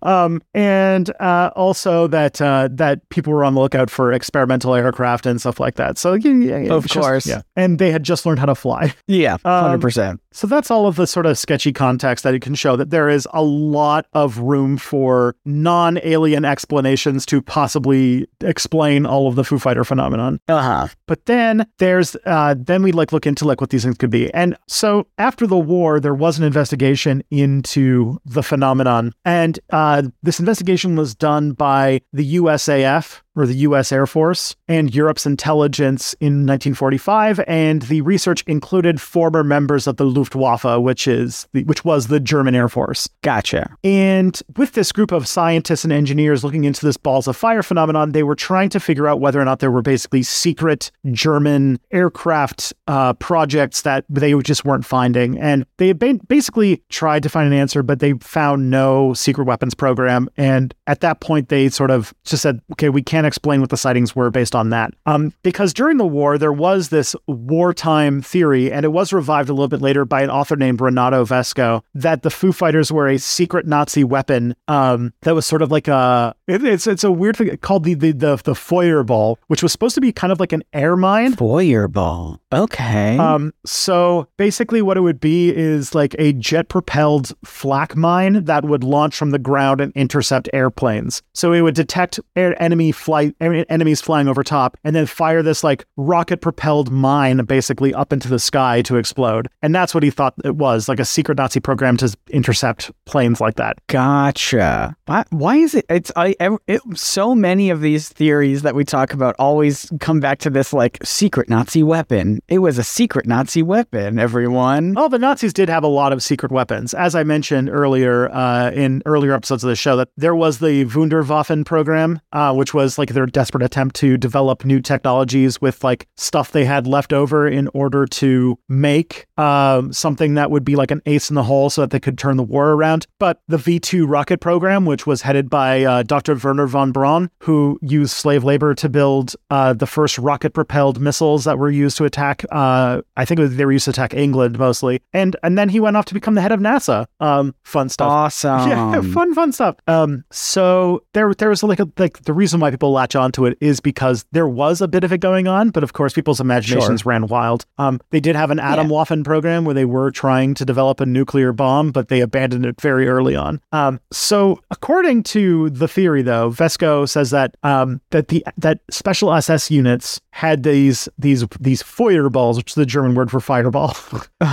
[0.03, 5.27] Um, and uh, also that uh, that people were on the lookout for experimental aircraft
[5.27, 5.96] and stuff like that.
[5.98, 7.27] So yeah, yeah, yeah, Of just- course.
[7.27, 7.42] yeah.
[7.57, 8.95] And they had just learned how to fly.
[9.07, 9.37] Yeah.
[9.49, 10.21] Um, Hundred percent.
[10.33, 13.09] So that's all of the sort of sketchy context that it can show that there
[13.09, 19.59] is a lot of room for non-alien explanations to possibly explain all of the Foo
[19.59, 20.38] Fighter phenomenon.
[20.49, 20.88] Uh huh.
[21.07, 24.33] But then there's uh, then we like look into like what these things could be.
[24.35, 30.41] And so after the war, there was an investigation into the phenomenon, and uh, this
[30.41, 33.92] investigation was done by the USAF or the U.S.
[33.92, 40.05] Air Force and Europe's intelligence in 1945, and the research included former members of the
[40.05, 43.09] Luftwaffe, which is the, which was the German Air Force.
[43.22, 43.74] Gotcha.
[43.85, 48.12] And with this group of scientists and engineers looking into this balls of fire phenomenon,
[48.12, 52.72] they were trying to figure out whether or not there were basically secret German aircraft
[52.87, 55.38] uh, projects that they just weren't finding.
[55.38, 59.44] And they had ba- basically tried to find an answer, but they found no secret
[59.44, 60.29] weapons program.
[60.37, 63.77] And at that point, they sort of just said, okay, we can't explain what the
[63.77, 64.93] sightings were based on that.
[65.07, 69.53] Um, because during the war, there was this wartime theory, and it was revived a
[69.53, 73.19] little bit later by an author named Renato Vesco, that the Foo Fighters were a
[73.19, 77.37] secret Nazi weapon um, that was sort of like a it- it's it's a weird
[77.37, 80.53] thing called the the the, the Feuerball, which was supposed to be kind of like
[80.53, 81.35] an air mine.
[81.37, 82.41] Foyer ball.
[82.53, 83.19] Okay.
[83.19, 88.65] Um, so basically, what it would be is like a jet propelled flak mine that
[88.65, 91.23] would launch from the ground and intercept airplanes.
[91.35, 95.63] So it would detect air enemy flight enemies flying over top, and then fire this
[95.63, 99.49] like rocket propelled mine basically up into the sky to explode.
[99.63, 103.41] And that's what he thought it was like a secret Nazi program to intercept planes
[103.41, 103.77] like that.
[103.89, 104.97] Gotcha.
[105.07, 105.85] Why, why is it?
[105.91, 106.35] It's I.
[106.40, 110.72] It, so many of these theories that we talk about always come back to this
[110.72, 112.40] like secret Nazi weapon.
[112.48, 114.18] It was a secret Nazi weapon.
[114.18, 114.94] Everyone.
[114.96, 116.94] Oh, the Nazis did have a lot of secret weapons.
[116.94, 120.85] As I mentioned earlier uh, in earlier episodes of the show, that there was the
[120.87, 126.07] Wunderwaffen program, uh, which was like their desperate attempt to develop new technologies with like
[126.16, 130.90] stuff they had left over in order to make um, something that would be like
[130.90, 133.07] an ace in the hole so that they could turn the war around.
[133.18, 136.47] But the V 2 rocket program, which was headed by uh, Dr.
[136.47, 141.45] Wernher von Braun, who used slave labor to build uh, the first rocket propelled missiles
[141.45, 144.59] that were used to attack, uh, I think was, they were used to attack England
[144.59, 145.01] mostly.
[145.14, 147.07] And and then he went off to become the head of NASA.
[147.21, 148.11] Um, fun stuff.
[148.11, 148.59] Awesome.
[148.69, 149.77] Yeah, fun, fun stuff.
[149.87, 153.57] Um, so there, there was like a like the reason why people latch onto it
[153.61, 157.07] is because there was a bit of it going on, but of course people's imaginations
[157.07, 157.64] ran wild.
[157.79, 161.07] Um, they did have an Atom Waffen program where they were trying to develop a
[161.07, 163.61] nuclear bomb, but they abandoned it very early on.
[163.73, 169.33] Um, so according to the theory, though, Vesco says that um, that the that special
[169.33, 173.97] SS units had these these these Feuerballs, which is the German word for fireball.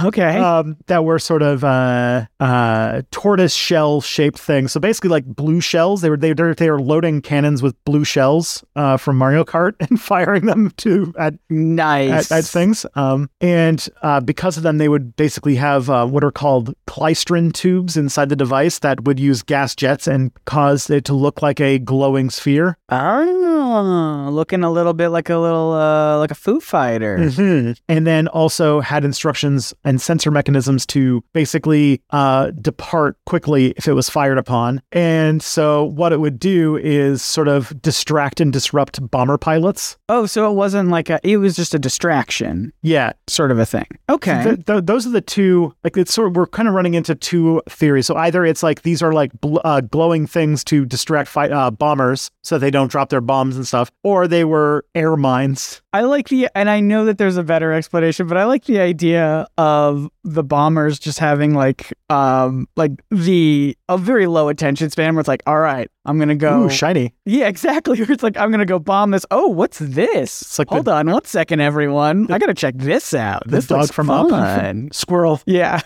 [0.03, 0.37] Okay.
[0.37, 4.71] um, that were sort of uh, uh, tortoise shell shaped things.
[4.71, 6.01] So basically, like blue shells.
[6.01, 9.43] They were they were they were loading cannons with blue shells shells uh, from Mario
[9.43, 12.31] Kart and firing them to at Nice.
[12.31, 12.85] at, at things.
[12.95, 17.53] Um, and uh, because of them, they would basically have uh, what are called klystron
[17.53, 21.54] tubes inside the device that would use gas jets and cause it to look like
[21.59, 22.77] a glowing sphere.
[22.89, 27.17] Oh, looking a little bit like a little uh, like a Foo Fighter.
[27.17, 27.77] Mhm.
[27.89, 33.93] And then also had instructions and sensor mechanisms to basically uh, depart quickly if it
[33.93, 34.81] was fired upon.
[34.91, 39.97] And so what it would do is sort of distract and disrupt bomber pilots.
[40.09, 41.19] Oh, so it wasn't like a.
[41.23, 43.87] It was just a distraction, Yeah, sort of a thing.
[44.09, 44.43] Okay.
[44.43, 45.73] Th- th- those are the two.
[45.83, 48.05] Like it's sort of we're kind of running into two theories.
[48.07, 51.69] So either it's like these are like bl- uh, glowing things to distract fight uh,
[51.69, 55.81] bombers so they don't drop their bombs and stuff, or they were air mines.
[55.95, 58.79] I like the, and I know that there's a better explanation, but I like the
[58.79, 65.15] idea of the bombers just having like, um, like the a very low attention span
[65.15, 66.63] where it's like, all right, I'm gonna go.
[66.65, 67.13] Ooh, shiny.
[67.25, 67.97] yeah, exactly.
[68.01, 69.25] Where it's like, I'm gonna go bomb this.
[69.31, 70.41] Oh, what's this?
[70.41, 72.31] It's like Hold the- on one second, everyone.
[72.31, 73.43] I gotta check this out.
[73.45, 74.87] The This dog looks from fun.
[74.87, 74.93] Up.
[74.93, 75.41] Squirrel.
[75.47, 75.79] Yeah.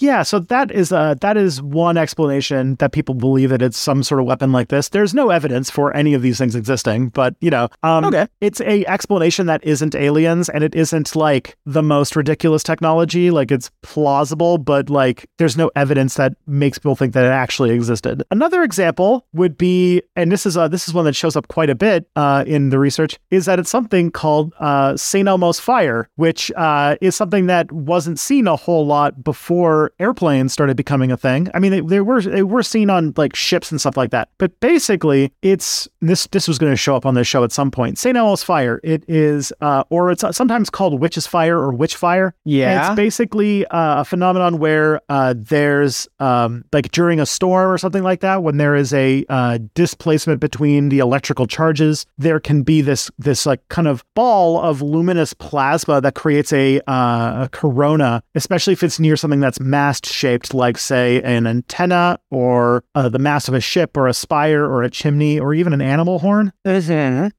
[0.00, 4.02] Yeah, so that is uh that is one explanation that people believe that it's some
[4.02, 4.88] sort of weapon like this.
[4.90, 8.26] There's no evidence for any of these things existing, but you know, um, Okay.
[8.40, 13.30] it's a explanation that isn't aliens and it isn't like the most ridiculous technology.
[13.30, 17.70] Like it's plausible, but like there's no evidence that makes people think that it actually
[17.70, 18.22] existed.
[18.30, 21.70] Another example would be, and this is uh this is one that shows up quite
[21.70, 25.28] a bit uh, in the research, is that it's something called uh, St.
[25.28, 30.76] Elmo's fire, which uh, is something that wasn't seen a whole lot before airplanes started
[30.76, 31.48] becoming a thing.
[31.54, 34.28] I mean, they, they were they were seen on like ships and stuff like that,
[34.38, 37.70] but basically, it's this this was going to show up on this show at some
[37.70, 37.98] point.
[37.98, 38.16] St.
[38.16, 38.80] Elmo's fire.
[38.82, 42.34] It is, uh, or it's sometimes called witch's fire or witch fire.
[42.44, 42.86] And Yeah.
[42.90, 48.02] it's basically uh, a phenomenon where uh, there's um, like during a storm or something
[48.02, 52.80] like that, when there is a uh, displacement between the electrical charges, there can be
[52.80, 58.22] this this like kind of ball of luminous plasma that creates a, uh, a corona,
[58.34, 63.18] especially if it's near something that's mast shaped, like say an antenna or uh, the
[63.18, 66.52] mast of a ship or a spire or a chimney or even an animal horn.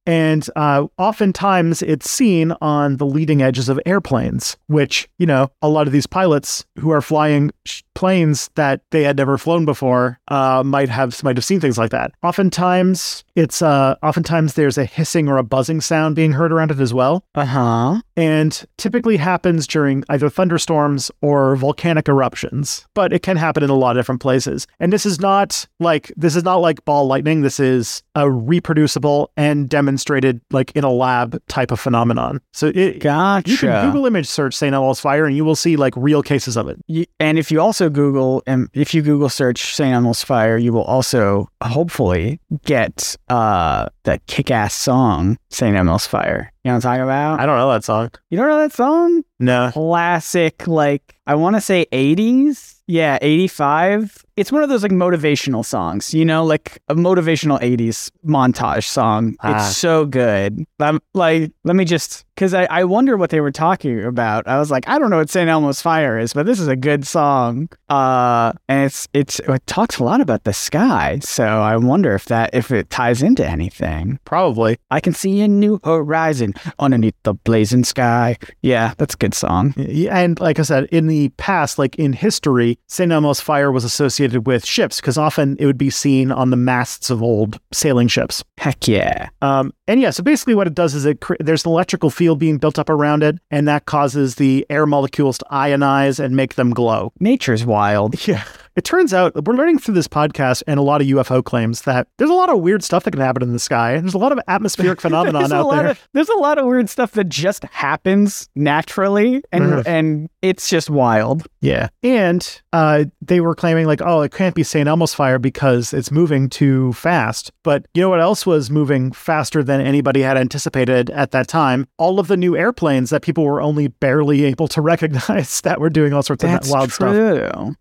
[0.05, 5.69] And uh, oftentimes it's seen on the leading edges of airplanes, which, you know, a
[5.69, 10.19] lot of these pilots who are flying sh- planes that they had never flown before
[10.27, 12.11] uh, might have might have seen things like that.
[12.23, 16.79] Oftentimes it's uh, oftentimes there's a hissing or a buzzing sound being heard around it
[16.79, 18.01] as well Uh huh.
[18.17, 23.75] and typically happens during either thunderstorms or volcanic eruptions but it can happen in a
[23.75, 27.41] lot of different places and this is not like this is not like ball lightning
[27.41, 32.99] this is a reproducible and demonstrated like in a lab type of phenomenon so it,
[32.99, 33.49] Gotcha.
[33.51, 36.55] you can google image search st elmo's fire and you will see like real cases
[36.57, 39.93] of it You- and if you also Google, and if you Google search St.
[39.93, 45.75] Elmo's Fire, you will also hopefully get uh, that kick-ass song, St.
[45.75, 46.51] Elmo's Fire.
[46.63, 47.39] You know what I'm talking about?
[47.39, 49.23] i don't know that song You don't know that song?
[49.39, 52.81] no Classic, like I want to say 80s.
[52.87, 54.24] Yeah, 85.
[54.37, 59.35] It's one of those like motivational songs, you know, like a motivational 80s montage song.
[59.39, 59.55] Ah.
[59.55, 60.65] It's so good.
[60.79, 64.45] Um, like, let me just, because I, I wonder what they were talking about.
[64.47, 65.49] I was like, I don't know what St.
[65.49, 67.69] Elmo's Fire is, but this is a good song.
[67.89, 71.19] Uh, and it's, it's, it talks a lot about the sky.
[71.19, 74.19] So I wonder if that, if it ties into anything.
[74.25, 78.37] probably I can see a new horizon underneath the blazing sky.
[78.61, 79.73] Yeah, that's a good song.
[79.77, 83.11] Yeah, And like I said, in the past, like in history, St.
[83.11, 87.09] Elmo's fire was associated with ships because often it would be seen on the masts
[87.09, 88.43] of old sailing ships.
[88.65, 89.29] Heck yeah.
[89.43, 92.39] Um, and yeah, so basically what it does is it cre- there's an electrical field
[92.39, 96.55] being built up around it, and that causes the air molecules to ionize and make
[96.55, 97.13] them glow.
[97.19, 98.15] Nature's wild.
[98.27, 98.43] Yeah.
[98.75, 102.07] It turns out we're learning through this podcast and a lot of UFO claims that
[102.17, 103.97] there's a lot of weird stuff that can happen in the sky.
[103.99, 105.87] There's a lot of atmospheric phenomenon out there.
[105.87, 109.83] Of, there's a lot of weird stuff that just happens naturally, and Mhm.
[109.85, 111.47] and it's just wild.
[111.61, 111.87] Yeah.
[112.03, 114.87] And uh, they were claiming, like, oh, it can't be St.
[114.89, 117.51] Elmo's fire because it's moving too fast.
[117.63, 121.87] But you know what else was moving faster than anybody had anticipated at that time?
[121.97, 125.89] All of the new airplanes that people were only barely able to recognize that were
[125.89, 127.15] doing all sorts That's of wild stuff.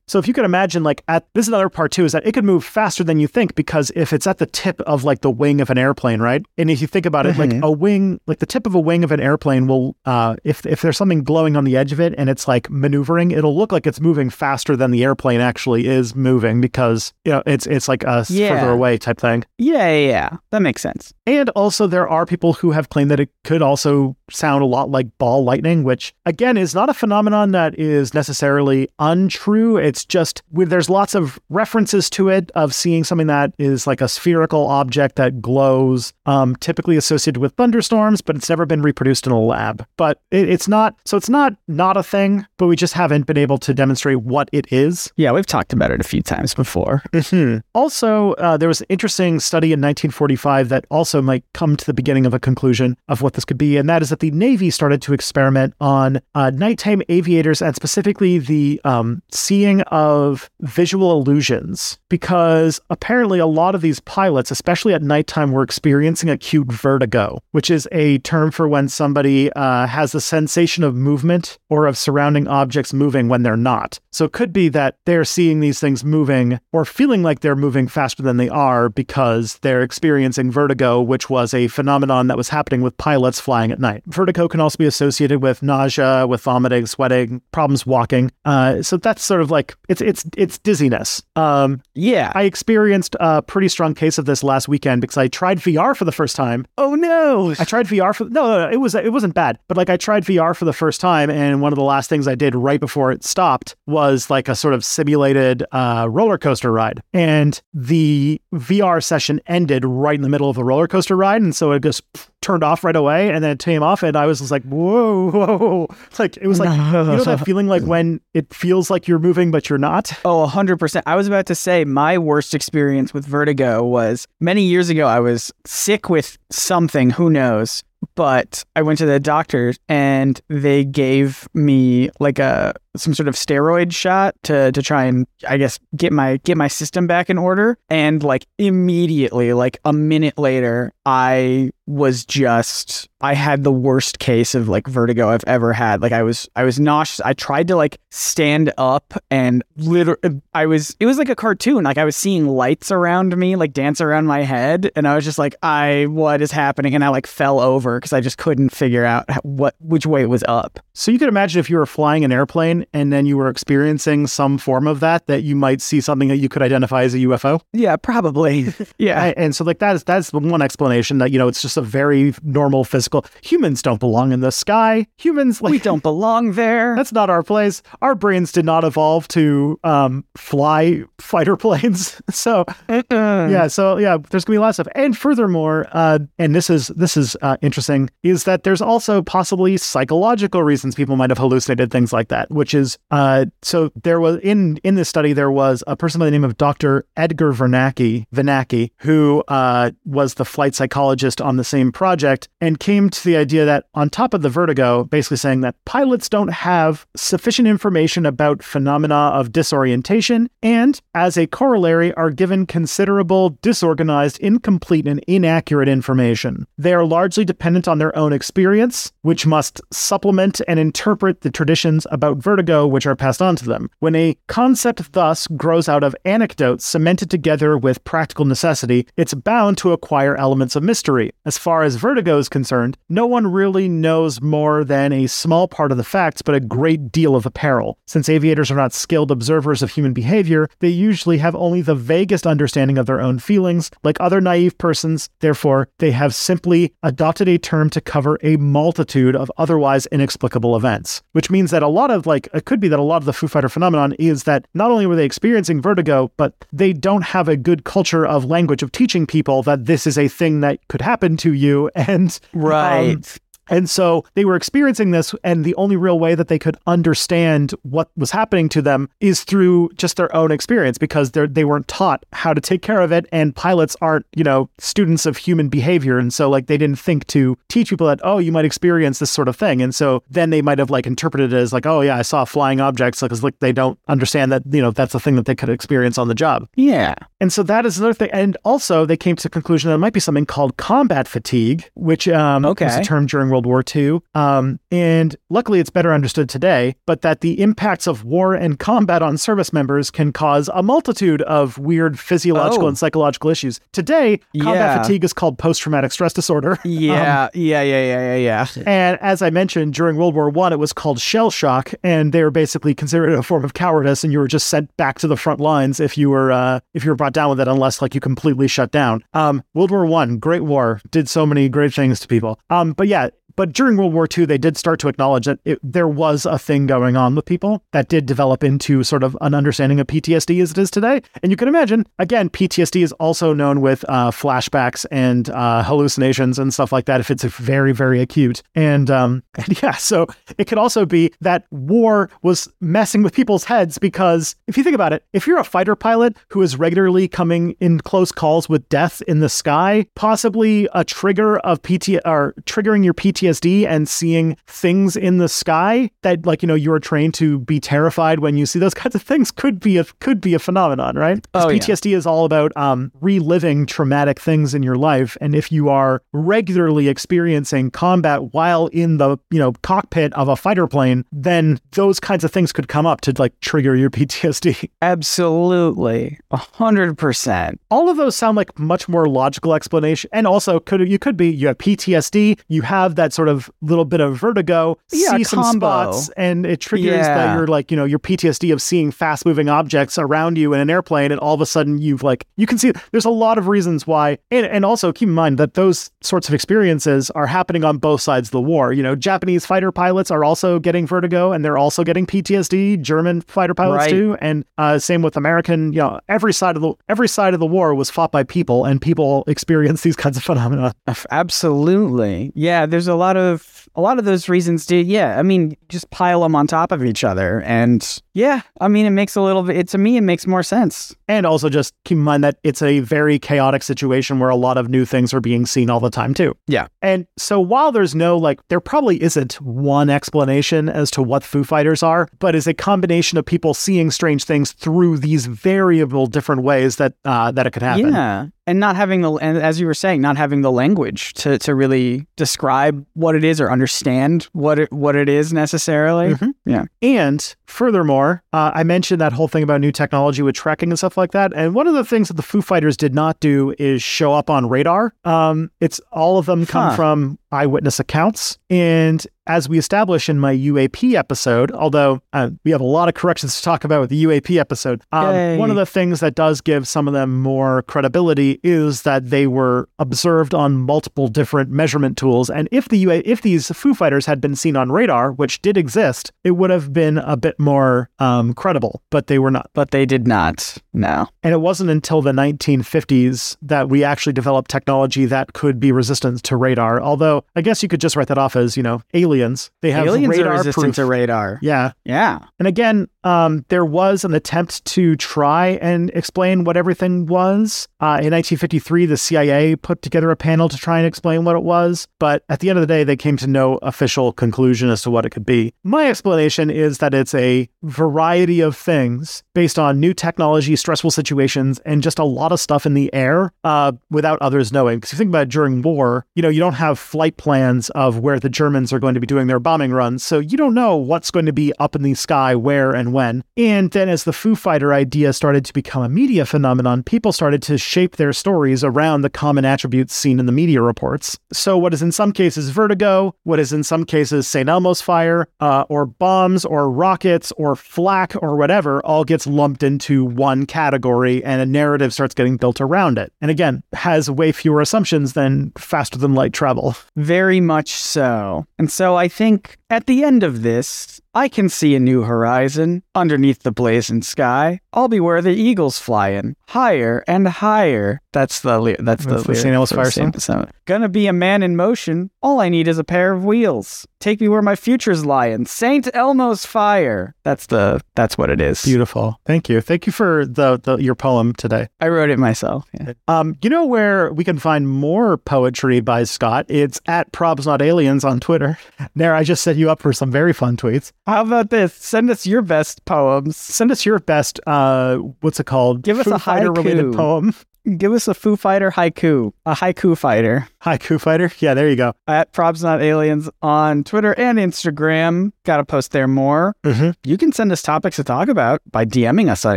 [0.06, 2.32] So if you could imagine, like, at this is another part too, is that it
[2.32, 5.30] could move faster than you think because if it's at the tip of like the
[5.30, 6.44] wing of an airplane, right?
[6.56, 7.62] And if you think about it, like Mhm.
[7.62, 10.82] a wing, like the tip of a wing of an airplane will, uh, if if
[10.82, 13.86] there's something glowing on the edge of it and it's like maneuvering, it'll look like
[13.86, 18.04] it's moving faster than the airplane actually is moving because you know it's it's like
[18.04, 18.48] a Yeah.
[18.60, 19.44] further away type thing.
[19.58, 20.30] Yeah, yeah, yeah.
[20.52, 21.12] That makes sense.
[21.26, 24.90] And also, there are people who have claimed that it could also sound a lot
[24.90, 29.76] like ball lightning, which again is not a phenomenon that is necessarily untrue.
[29.76, 34.00] It's just with there's lots of references to it of seeing something that is like
[34.00, 39.24] a spherical object that glows, um, typically associated with thunderstorms, but it's never been reproduced
[39.24, 39.86] in a lab.
[39.96, 43.38] But it, it's not, so it's not not a thing, but we just haven't been
[43.38, 45.12] able to demonstrate what it is.
[45.14, 47.02] Yeah, we've talked about it a few times before.
[47.12, 47.58] Mm-hmm.
[47.72, 51.94] Also, uh, there was an interesting study in 1945 that also might come to the
[51.94, 54.70] beginning of a conclusion of what this could be, and that is that the Navy
[54.70, 61.98] started to experiment on uh, nighttime aviators and specifically the um, seeing of visual illusions,
[62.08, 67.70] because apparently a lot of these pilots, especially at nighttime, were experiencing acute vertigo, which
[67.70, 72.48] is a term for when somebody uh, has a sensation of movement or of surrounding
[72.48, 74.00] objects moving when they're not.
[74.10, 77.88] So it could be that they're seeing these things moving or feeling like they're moving
[77.88, 82.80] faster than they are because they're experiencing vertigo, which was a phenomenon that was happening
[82.80, 84.02] with pilots flying at night.
[84.06, 88.30] Vertigo can also be associated with nausea, with vomiting, sweating, problems walking.
[88.44, 91.22] Uh, so that's sort of like it's it's it's dizziness.
[91.36, 92.32] Um, Yeah.
[92.34, 96.04] I experienced a pretty strong case of this last weekend because I tried VR for
[96.04, 96.66] the first time.
[96.78, 97.54] oh no.
[97.58, 99.96] I tried VR for no, no, no, it was it wasn't bad, but like I
[99.96, 102.80] tried VR for the first time, and one of the last things I did right
[102.80, 108.40] before it stopped was like a sort of simulated uh, roller coaster ride, and the
[108.54, 111.82] VR session ended right in the middle of the roller coaster ride, and so it
[111.82, 112.02] just
[112.44, 115.30] turned off right away, and then it came off, and I was just like, whoa,
[115.32, 115.88] whoa,
[116.18, 119.50] like it was like you know that feeling like when it feels like you're moving
[119.50, 120.12] but you're not.
[120.24, 121.02] Oh, 100%.
[121.06, 125.06] I was about to say my worst experience with vertigo was many years ago.
[125.06, 127.82] I was sick with something, who knows?
[128.14, 133.34] But I went to the doctor and they gave me like a some sort of
[133.34, 137.38] steroid shot to to try and I guess get my get my system back in
[137.38, 144.18] order and like immediately like a minute later I was just I had the worst
[144.18, 146.00] case of like vertigo I've ever had.
[146.00, 147.20] Like I was I was nauseous.
[147.20, 151.84] I tried to like stand up and literally I was it was like a cartoon.
[151.84, 155.24] Like I was seeing lights around me like dance around my head and I was
[155.24, 158.70] just like I what is happening and I like fell over because I just couldn't
[158.70, 160.80] figure out what which way it was up.
[160.96, 164.28] So you could imagine if you were flying an airplane and then you were experiencing
[164.28, 167.18] some form of that, that you might see something that you could identify as a
[167.18, 167.60] UFO.
[167.72, 168.72] Yeah, probably.
[168.98, 169.32] yeah.
[169.36, 172.32] And so like that is that's one explanation that you know it's just a very
[172.44, 173.26] normal physical.
[173.42, 175.08] Humans don't belong in the sky.
[175.18, 176.94] Humans like we don't belong there.
[177.04, 177.82] That's not our place.
[178.00, 182.22] Our brains did not evolve to um, fly fighter planes.
[182.30, 184.88] So yeah, so yeah, there's gonna be lots of.
[184.94, 189.76] And furthermore, uh, and this is this is uh, interesting, is that there's also possibly
[189.76, 192.50] psychological reasons people might have hallucinated things like that.
[192.50, 196.24] Which is, uh, so there was in in this study there was a person by
[196.24, 197.06] the name of Dr.
[197.16, 203.08] Edgar Vinacke, Vinacke, who uh, was the flight psychologist on the same project, and came
[203.10, 207.06] to the idea that on top of the vertigo, basically saying that pilots don't have
[207.16, 215.06] sufficient information about phenomena of disorientation, and as a corollary, are given considerable disorganized, incomplete,
[215.06, 216.66] and inaccurate information.
[216.76, 222.06] They are largely dependent on their own experience, which must supplement and interpret the traditions
[222.10, 223.90] about vertigo which are passed on to them.
[223.98, 229.78] When a concept thus grows out of anecdotes cemented together with practical necessity, it's bound
[229.78, 231.32] to acquire elements of mystery.
[231.44, 235.92] As far as vertigo is concerned, no one really knows more than a small part
[235.92, 237.98] of the facts, but a great deal of apparel.
[238.06, 242.46] Since aviators are not skilled observers of human behavior, they usually have only the vaguest
[242.46, 243.90] understanding of their own feelings.
[244.02, 249.36] Like other naive persons, therefore, they have simply adopted a term to cover a multitude
[249.36, 251.22] of otherwise inexplicable events.
[251.32, 253.32] Which means that a lot of, like, it could be that a lot of the
[253.32, 257.48] Foo Fighter phenomenon is that not only were they experiencing vertigo, but they don't have
[257.48, 261.02] a good culture of language of teaching people that this is a thing that could
[261.02, 261.90] happen to you.
[262.06, 263.10] And Right.
[263.10, 263.22] um,
[263.68, 267.72] and so they were experiencing this, and the only real way that they could understand
[267.82, 271.88] what was happening to them is through just their own experience because they they weren't
[271.88, 273.26] taught how to take care of it.
[273.32, 276.18] And pilots aren't, you know, students of human behavior.
[276.18, 279.30] And so, like, they didn't think to teach people that, oh, you might experience this
[279.30, 279.82] sort of thing.
[279.82, 282.44] And so then they might have, like, interpreted it as, like, oh, yeah, I saw
[282.44, 285.54] flying objects because, like, they don't understand that, you know, that's a thing that they
[285.54, 286.68] could experience on the job.
[286.76, 287.14] yeah.
[287.40, 288.30] And so that is another thing.
[288.32, 291.90] And also, they came to the conclusion that it might be something called combat fatigue,
[291.94, 294.18] which um, was a term during World War II.
[294.34, 299.22] Um, and luckily, it's better understood today, but that the impacts of war and combat
[299.22, 302.88] on service members can cause a multitude of weird physiological Oh.
[302.88, 303.78] and psychological issues.
[303.92, 305.02] Today, combat Yeah.
[305.02, 306.78] fatigue is called post traumatic stress disorder.
[306.84, 307.48] Yeah.
[307.54, 307.82] yeah.
[307.82, 308.02] Yeah.
[308.02, 308.36] Yeah.
[308.36, 308.66] Yeah.
[308.76, 308.82] Yeah.
[308.86, 312.42] And as I mentioned, during World War One, it was called shell shock, and they
[312.42, 315.36] were basically considered a form of cowardice, and you were just sent back to the
[315.36, 318.14] front lines if you were uh, if you were brought down with it, unless like
[318.14, 319.22] you completely shut down.
[319.34, 322.58] Um, World War One, great war, did so many great things to people.
[322.70, 325.78] Um, but yeah, but during World War II, they did start to acknowledge that it,
[325.82, 329.54] there was a thing going on with people that did develop into sort of an
[329.54, 331.22] understanding of PTSD as it is today.
[331.42, 336.58] And you can imagine, again, PTSD is also known with uh, flashbacks and uh, hallucinations
[336.58, 338.62] and stuff like that if it's very, very acute.
[338.74, 340.26] And, um, and yeah, so
[340.58, 344.94] it could also be that war was messing with people's heads because if you think
[344.94, 348.88] about it, if you're a fighter pilot who is regularly coming in close calls with
[348.88, 354.56] death in the sky, possibly a trigger of PT or triggering your PTSD and seeing
[354.66, 358.66] things in the sky that like you know you're trained to be terrified when you
[358.66, 361.46] see those kinds of things could be a could be a phenomenon, right?
[361.54, 361.78] Oh, yeah.
[361.78, 366.22] PTSD is all about um, reliving traumatic things in your life, and if you are
[366.32, 372.20] regularly experiencing combat while in the you know cockpit of a fighter plane, then those
[372.20, 374.88] kinds of things could come up to like trigger your PTSD.
[375.02, 376.38] Absolutely.
[376.50, 377.80] A hundred percent.
[377.90, 381.50] All of those sound like much more logical explanation, and also could you could be
[381.50, 385.62] you have PTSD, you have that sort of little bit of vertigo, Yeah, see some
[385.62, 385.86] combo.
[386.12, 389.68] spots, and it triggers that you're like you know your PTSD of seeing fast moving
[389.68, 392.78] objects around you in an airplane, and all of a sudden you've like you can
[392.78, 396.10] see there's a lot of reasons why, and and also keep in mind that those
[396.22, 398.92] sorts of experiences are happening on both sides of the war.
[398.92, 403.00] You know, Japanese fighter pilots are also getting vertigo, and they're also getting PTSD.
[403.02, 404.10] German fighter pilots Right.
[404.10, 405.92] too, and uh, same with American.
[405.92, 408.84] You know, every side of the every side of the war was fought by people,
[408.84, 410.94] and people experience these kinds of phenomena.
[411.30, 412.52] Absolutely.
[412.54, 416.10] Yeah, there's a lot of a lot of those reasons do yeah, I mean, just
[416.10, 419.62] pile them on top of each other and yeah, I mean it makes a little
[419.62, 421.14] bit it to me it makes more sense.
[421.28, 424.76] And also just keep in mind that it's a very chaotic situation where a lot
[424.76, 426.56] of new things are being seen all the time too.
[426.66, 426.88] Yeah.
[427.02, 431.64] And so while there's no like there probably isn't one explanation as to what Foo
[431.64, 436.62] Fighters are, but is a combination of people seeing strange things through these variable different
[436.62, 438.12] ways that uh, that it could happen.
[438.12, 438.46] Yeah.
[438.66, 441.74] And not having the and as you were saying, not having the language to, to
[441.74, 446.34] really describe what it is or understand what it what it is necessarily.
[446.34, 446.52] Mhm.
[446.64, 446.84] Yeah.
[447.02, 451.18] And furthermore, uh, I mentioned that whole thing about new technology with tracking and stuff
[451.18, 451.52] like that.
[451.54, 454.48] And one of the things that the Foo Fighters did not do is show up
[454.48, 455.12] on radar.
[455.26, 456.96] Um, it's all of them come Huh.
[456.96, 458.58] from eyewitness accounts.
[458.68, 463.14] And as we established in my UAP episode, although uh, we have a lot of
[463.14, 466.60] corrections to talk about with the UAP episode, um, one of the things that does
[466.60, 472.16] give some of them more credibility is that they were observed on multiple different measurement
[472.16, 472.48] tools.
[472.48, 475.76] And if the UA, if these Foo Fighters had been seen on radar, which did
[475.76, 479.02] exist, it would have been a bit more um, credible.
[479.10, 479.70] But they were not.
[479.74, 480.78] But they did not.
[480.92, 481.28] No.
[481.42, 486.42] And it wasn't until the 1950s that we actually developed technology that could be resistant
[486.44, 487.00] to radar.
[487.00, 489.70] Although I guess you could just write that off as you know aliens.
[489.80, 490.96] They have Aliens radar are resistant proof.
[490.96, 491.58] to radar.
[491.62, 492.40] yeah, Yeah.
[492.58, 497.88] and again, um, there was an attempt to try and explain what everything was.
[498.00, 501.62] Uh, in 1953, the CIA put together a panel to try and explain what it
[501.62, 505.00] was, but at the end of the day, they came to no official conclusion as
[505.02, 505.72] to what it could be.
[505.84, 511.78] My explanation is that it's a variety of things based on new technology, stressful situations,
[511.86, 514.98] and just a lot of stuff in the air uh, without others knowing.
[514.98, 518.18] Because you think about it during war, you know, you don't have flight plans of
[518.18, 520.96] where the Germans are going to be doing their bombing runs, so you don't know
[520.96, 523.44] what's going to be up in the sky, where and when.
[523.56, 527.62] And then as the Foo Fighter idea started to become a media phenomenon, people started
[527.62, 531.38] to shape their stories around the common attributes seen in the media reports.
[531.52, 534.68] So what is in some cases vertigo, what is in some cases St.
[534.68, 540.24] Elmo's fire, uh, or bombs, or rockets, or flak, or whatever, all gets lumped into
[540.24, 543.32] one category, and a narrative starts getting built around it.
[543.40, 546.96] And again, has way fewer assumptions than faster than light travel.
[547.16, 548.66] Very much so.
[548.78, 553.02] And so I think at the end of this, I can see a new horizon
[553.14, 554.80] underneath the blazing sky.
[554.92, 558.20] I'll be where the eagles flying higher and higher.
[558.32, 559.74] That's the ly- that's, That's the, the St.
[559.74, 560.10] Elmo's Fire.
[560.10, 562.30] So, Gonna be a man in motion.
[562.42, 564.06] All I need is a pair of wheels.
[564.18, 565.66] Take me where my future's lying.
[565.66, 567.34] Saint Elmo's fire.
[567.44, 568.82] That's the that's what it is.
[568.82, 569.38] Beautiful.
[569.46, 569.80] Thank you.
[569.80, 571.88] Thank you for the, the your poem today.
[572.00, 572.88] I wrote it myself.
[572.98, 573.12] Yeah.
[573.28, 576.66] Um, you know where we can find more poetry by Scott?
[576.68, 578.78] It's at Probs Not Aliens on Twitter.
[579.14, 581.12] There, I just set you up for some very fun tweets.
[581.26, 581.94] How about this?
[581.94, 583.56] Send us your best poems.
[583.56, 586.02] Send us your best, uh, what's it called?
[586.02, 587.54] Give us Foo a fighter related poem.
[587.98, 589.52] Give us a Foo Fighter haiku.
[589.66, 590.66] A haiku fighter.
[590.82, 591.50] Haiku fighter.
[591.58, 592.14] Yeah, there you go.
[592.26, 595.52] at Probs Not Aliens on Twitter and Instagram.
[595.64, 596.74] Got to post there more.
[596.82, 597.10] Mm-hmm.
[597.24, 599.76] You can send us topics to talk about by DMing us on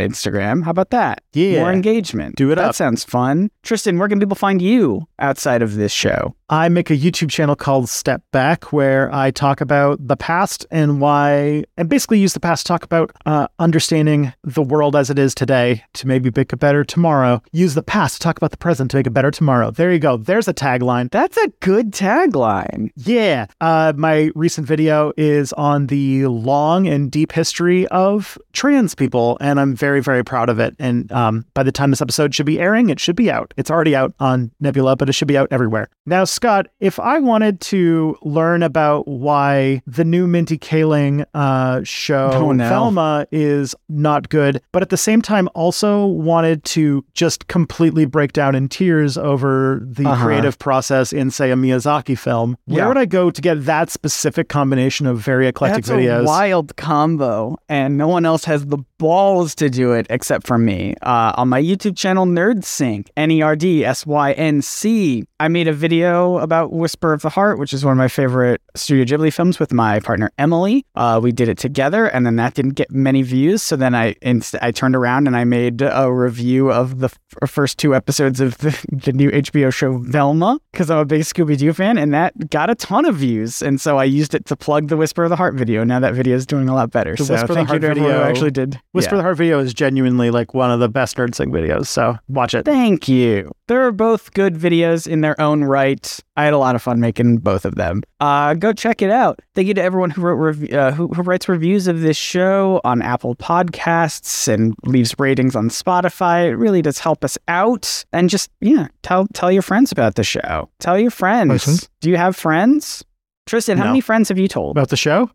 [0.00, 0.64] Instagram.
[0.64, 1.22] How about that?
[1.34, 1.60] Yeah.
[1.60, 2.36] More engagement.
[2.36, 2.74] Do it that up.
[2.74, 3.50] sounds fun.
[3.62, 6.34] Tristan, where can people find you outside of this show?
[6.50, 10.98] I make a YouTube channel called Step Back where I talk about the past and
[10.98, 15.18] why, and basically use the past to talk about uh, understanding the world as it
[15.18, 17.42] is today to maybe make a better tomorrow.
[17.52, 19.70] Use the past to talk about the present to make a better tomorrow.
[19.70, 20.16] There you go.
[20.16, 21.10] There's a tagline.
[21.10, 22.92] That's a good tagline.
[22.96, 23.46] Yeah.
[23.60, 29.60] Uh, my recent video is on the long and deep history of trans people, and
[29.60, 30.74] I'm very, very proud of it.
[30.78, 33.52] And um, by the time this episode should be airing, it should be out.
[33.58, 35.90] It's already out on Nebula, but it should be out everywhere.
[36.06, 42.30] Now, Scott, if I wanted to learn about why the new Mindy Kaling uh, show,
[42.32, 42.68] Oh, no.
[42.68, 48.34] Velma, is not good, but at the same time also wanted to just completely break
[48.34, 50.24] down in tears over the Uh-huh.
[50.26, 52.86] creative process in, say, a Miyazaki film, where Yeah.
[52.86, 56.20] would I go to get that specific combination of very eclectic That's videos?
[56.22, 60.58] a wild combo, and no one else has the balls to do it except for
[60.58, 60.94] me.
[61.02, 65.48] Uh, on my YouTube channel, NerdSync, N E R D S Y N C, I
[65.48, 69.04] made a video about Whisper of the Heart, which is one of my favorite Studio
[69.04, 70.84] Ghibli films, with my partner Emily.
[70.94, 73.62] Uh, we did it together, and then that didn't get many views.
[73.62, 77.48] So then I inst- I turned around and I made a review of the f-
[77.50, 81.56] first two episodes of the, the new HBO show Velma because I'm a big Scooby
[81.56, 83.62] Doo fan, and that got a ton of views.
[83.62, 85.84] And so I used it to plug the Whisper of the Heart video.
[85.84, 87.14] Now that video is doing a lot better.
[87.14, 88.80] The so Whisper of the thank you Heart to video- actually did.
[88.92, 89.18] Whisper yeah.
[89.18, 92.64] the Heart video is genuinely like one of the best NerdSync videos, so watch it.
[92.64, 93.52] Thank you.
[93.66, 96.18] They're both good videos in their own right.
[96.38, 98.02] I had a lot of fun making both of them.
[98.18, 99.40] Uh, go check it out.
[99.54, 102.80] Thank you to everyone who wrote rev- uh, who, who writes reviews of this show
[102.82, 106.46] on Apple Podcasts and leaves ratings on Spotify.
[106.48, 108.04] It really does help us out.
[108.12, 110.70] And just yeah, tell tell your friends about the show.
[110.80, 111.50] Tell your friends.
[111.50, 111.88] Listen.
[112.00, 113.04] Do you have friends?
[113.46, 113.90] Tristan, how No.
[113.90, 114.76] many friends have you told?
[114.76, 115.30] About the show?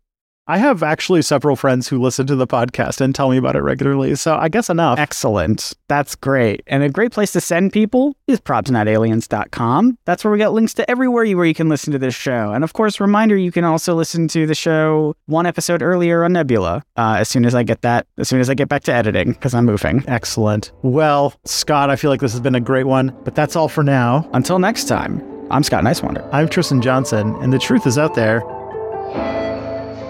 [0.46, 3.62] I have actually several friends who listen to the podcast and tell me about it
[3.62, 4.98] regularly, so I guess enough.
[4.98, 5.72] Excellent.
[5.88, 6.62] That's great.
[6.66, 9.98] And a great place to send people is probsnotaliens.com.
[10.04, 12.52] That's where we got links to everywhere you, where you can listen to this show.
[12.52, 16.34] And of course, reminder you can also listen to the show one episode earlier on
[16.34, 18.92] Nebula uh, as soon as I get that, as soon as I get back to
[18.92, 20.04] editing because I'm moving.
[20.06, 20.72] Excellent.
[20.82, 23.82] Well, Scott, I feel like this has been a great one, but that's all for
[23.82, 24.28] now.
[24.34, 26.28] Until next time, I'm Scott Niswander.
[26.34, 28.42] I'm Tristan Johnson, and the truth is out there.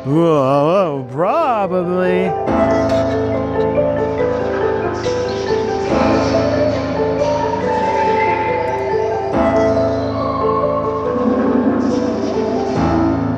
[0.04, 2.26] Whoa, probably.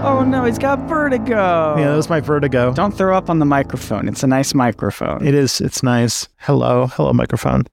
[0.02, 1.76] Oh no, he's got vertigo.
[1.78, 2.72] Yeah, that was my vertigo.
[2.74, 4.08] Don't throw up on the microphone.
[4.08, 5.24] It's a nice microphone.
[5.24, 5.60] It is.
[5.60, 6.28] It's nice.
[6.38, 6.88] Hello.
[6.88, 7.64] Hello, microphone.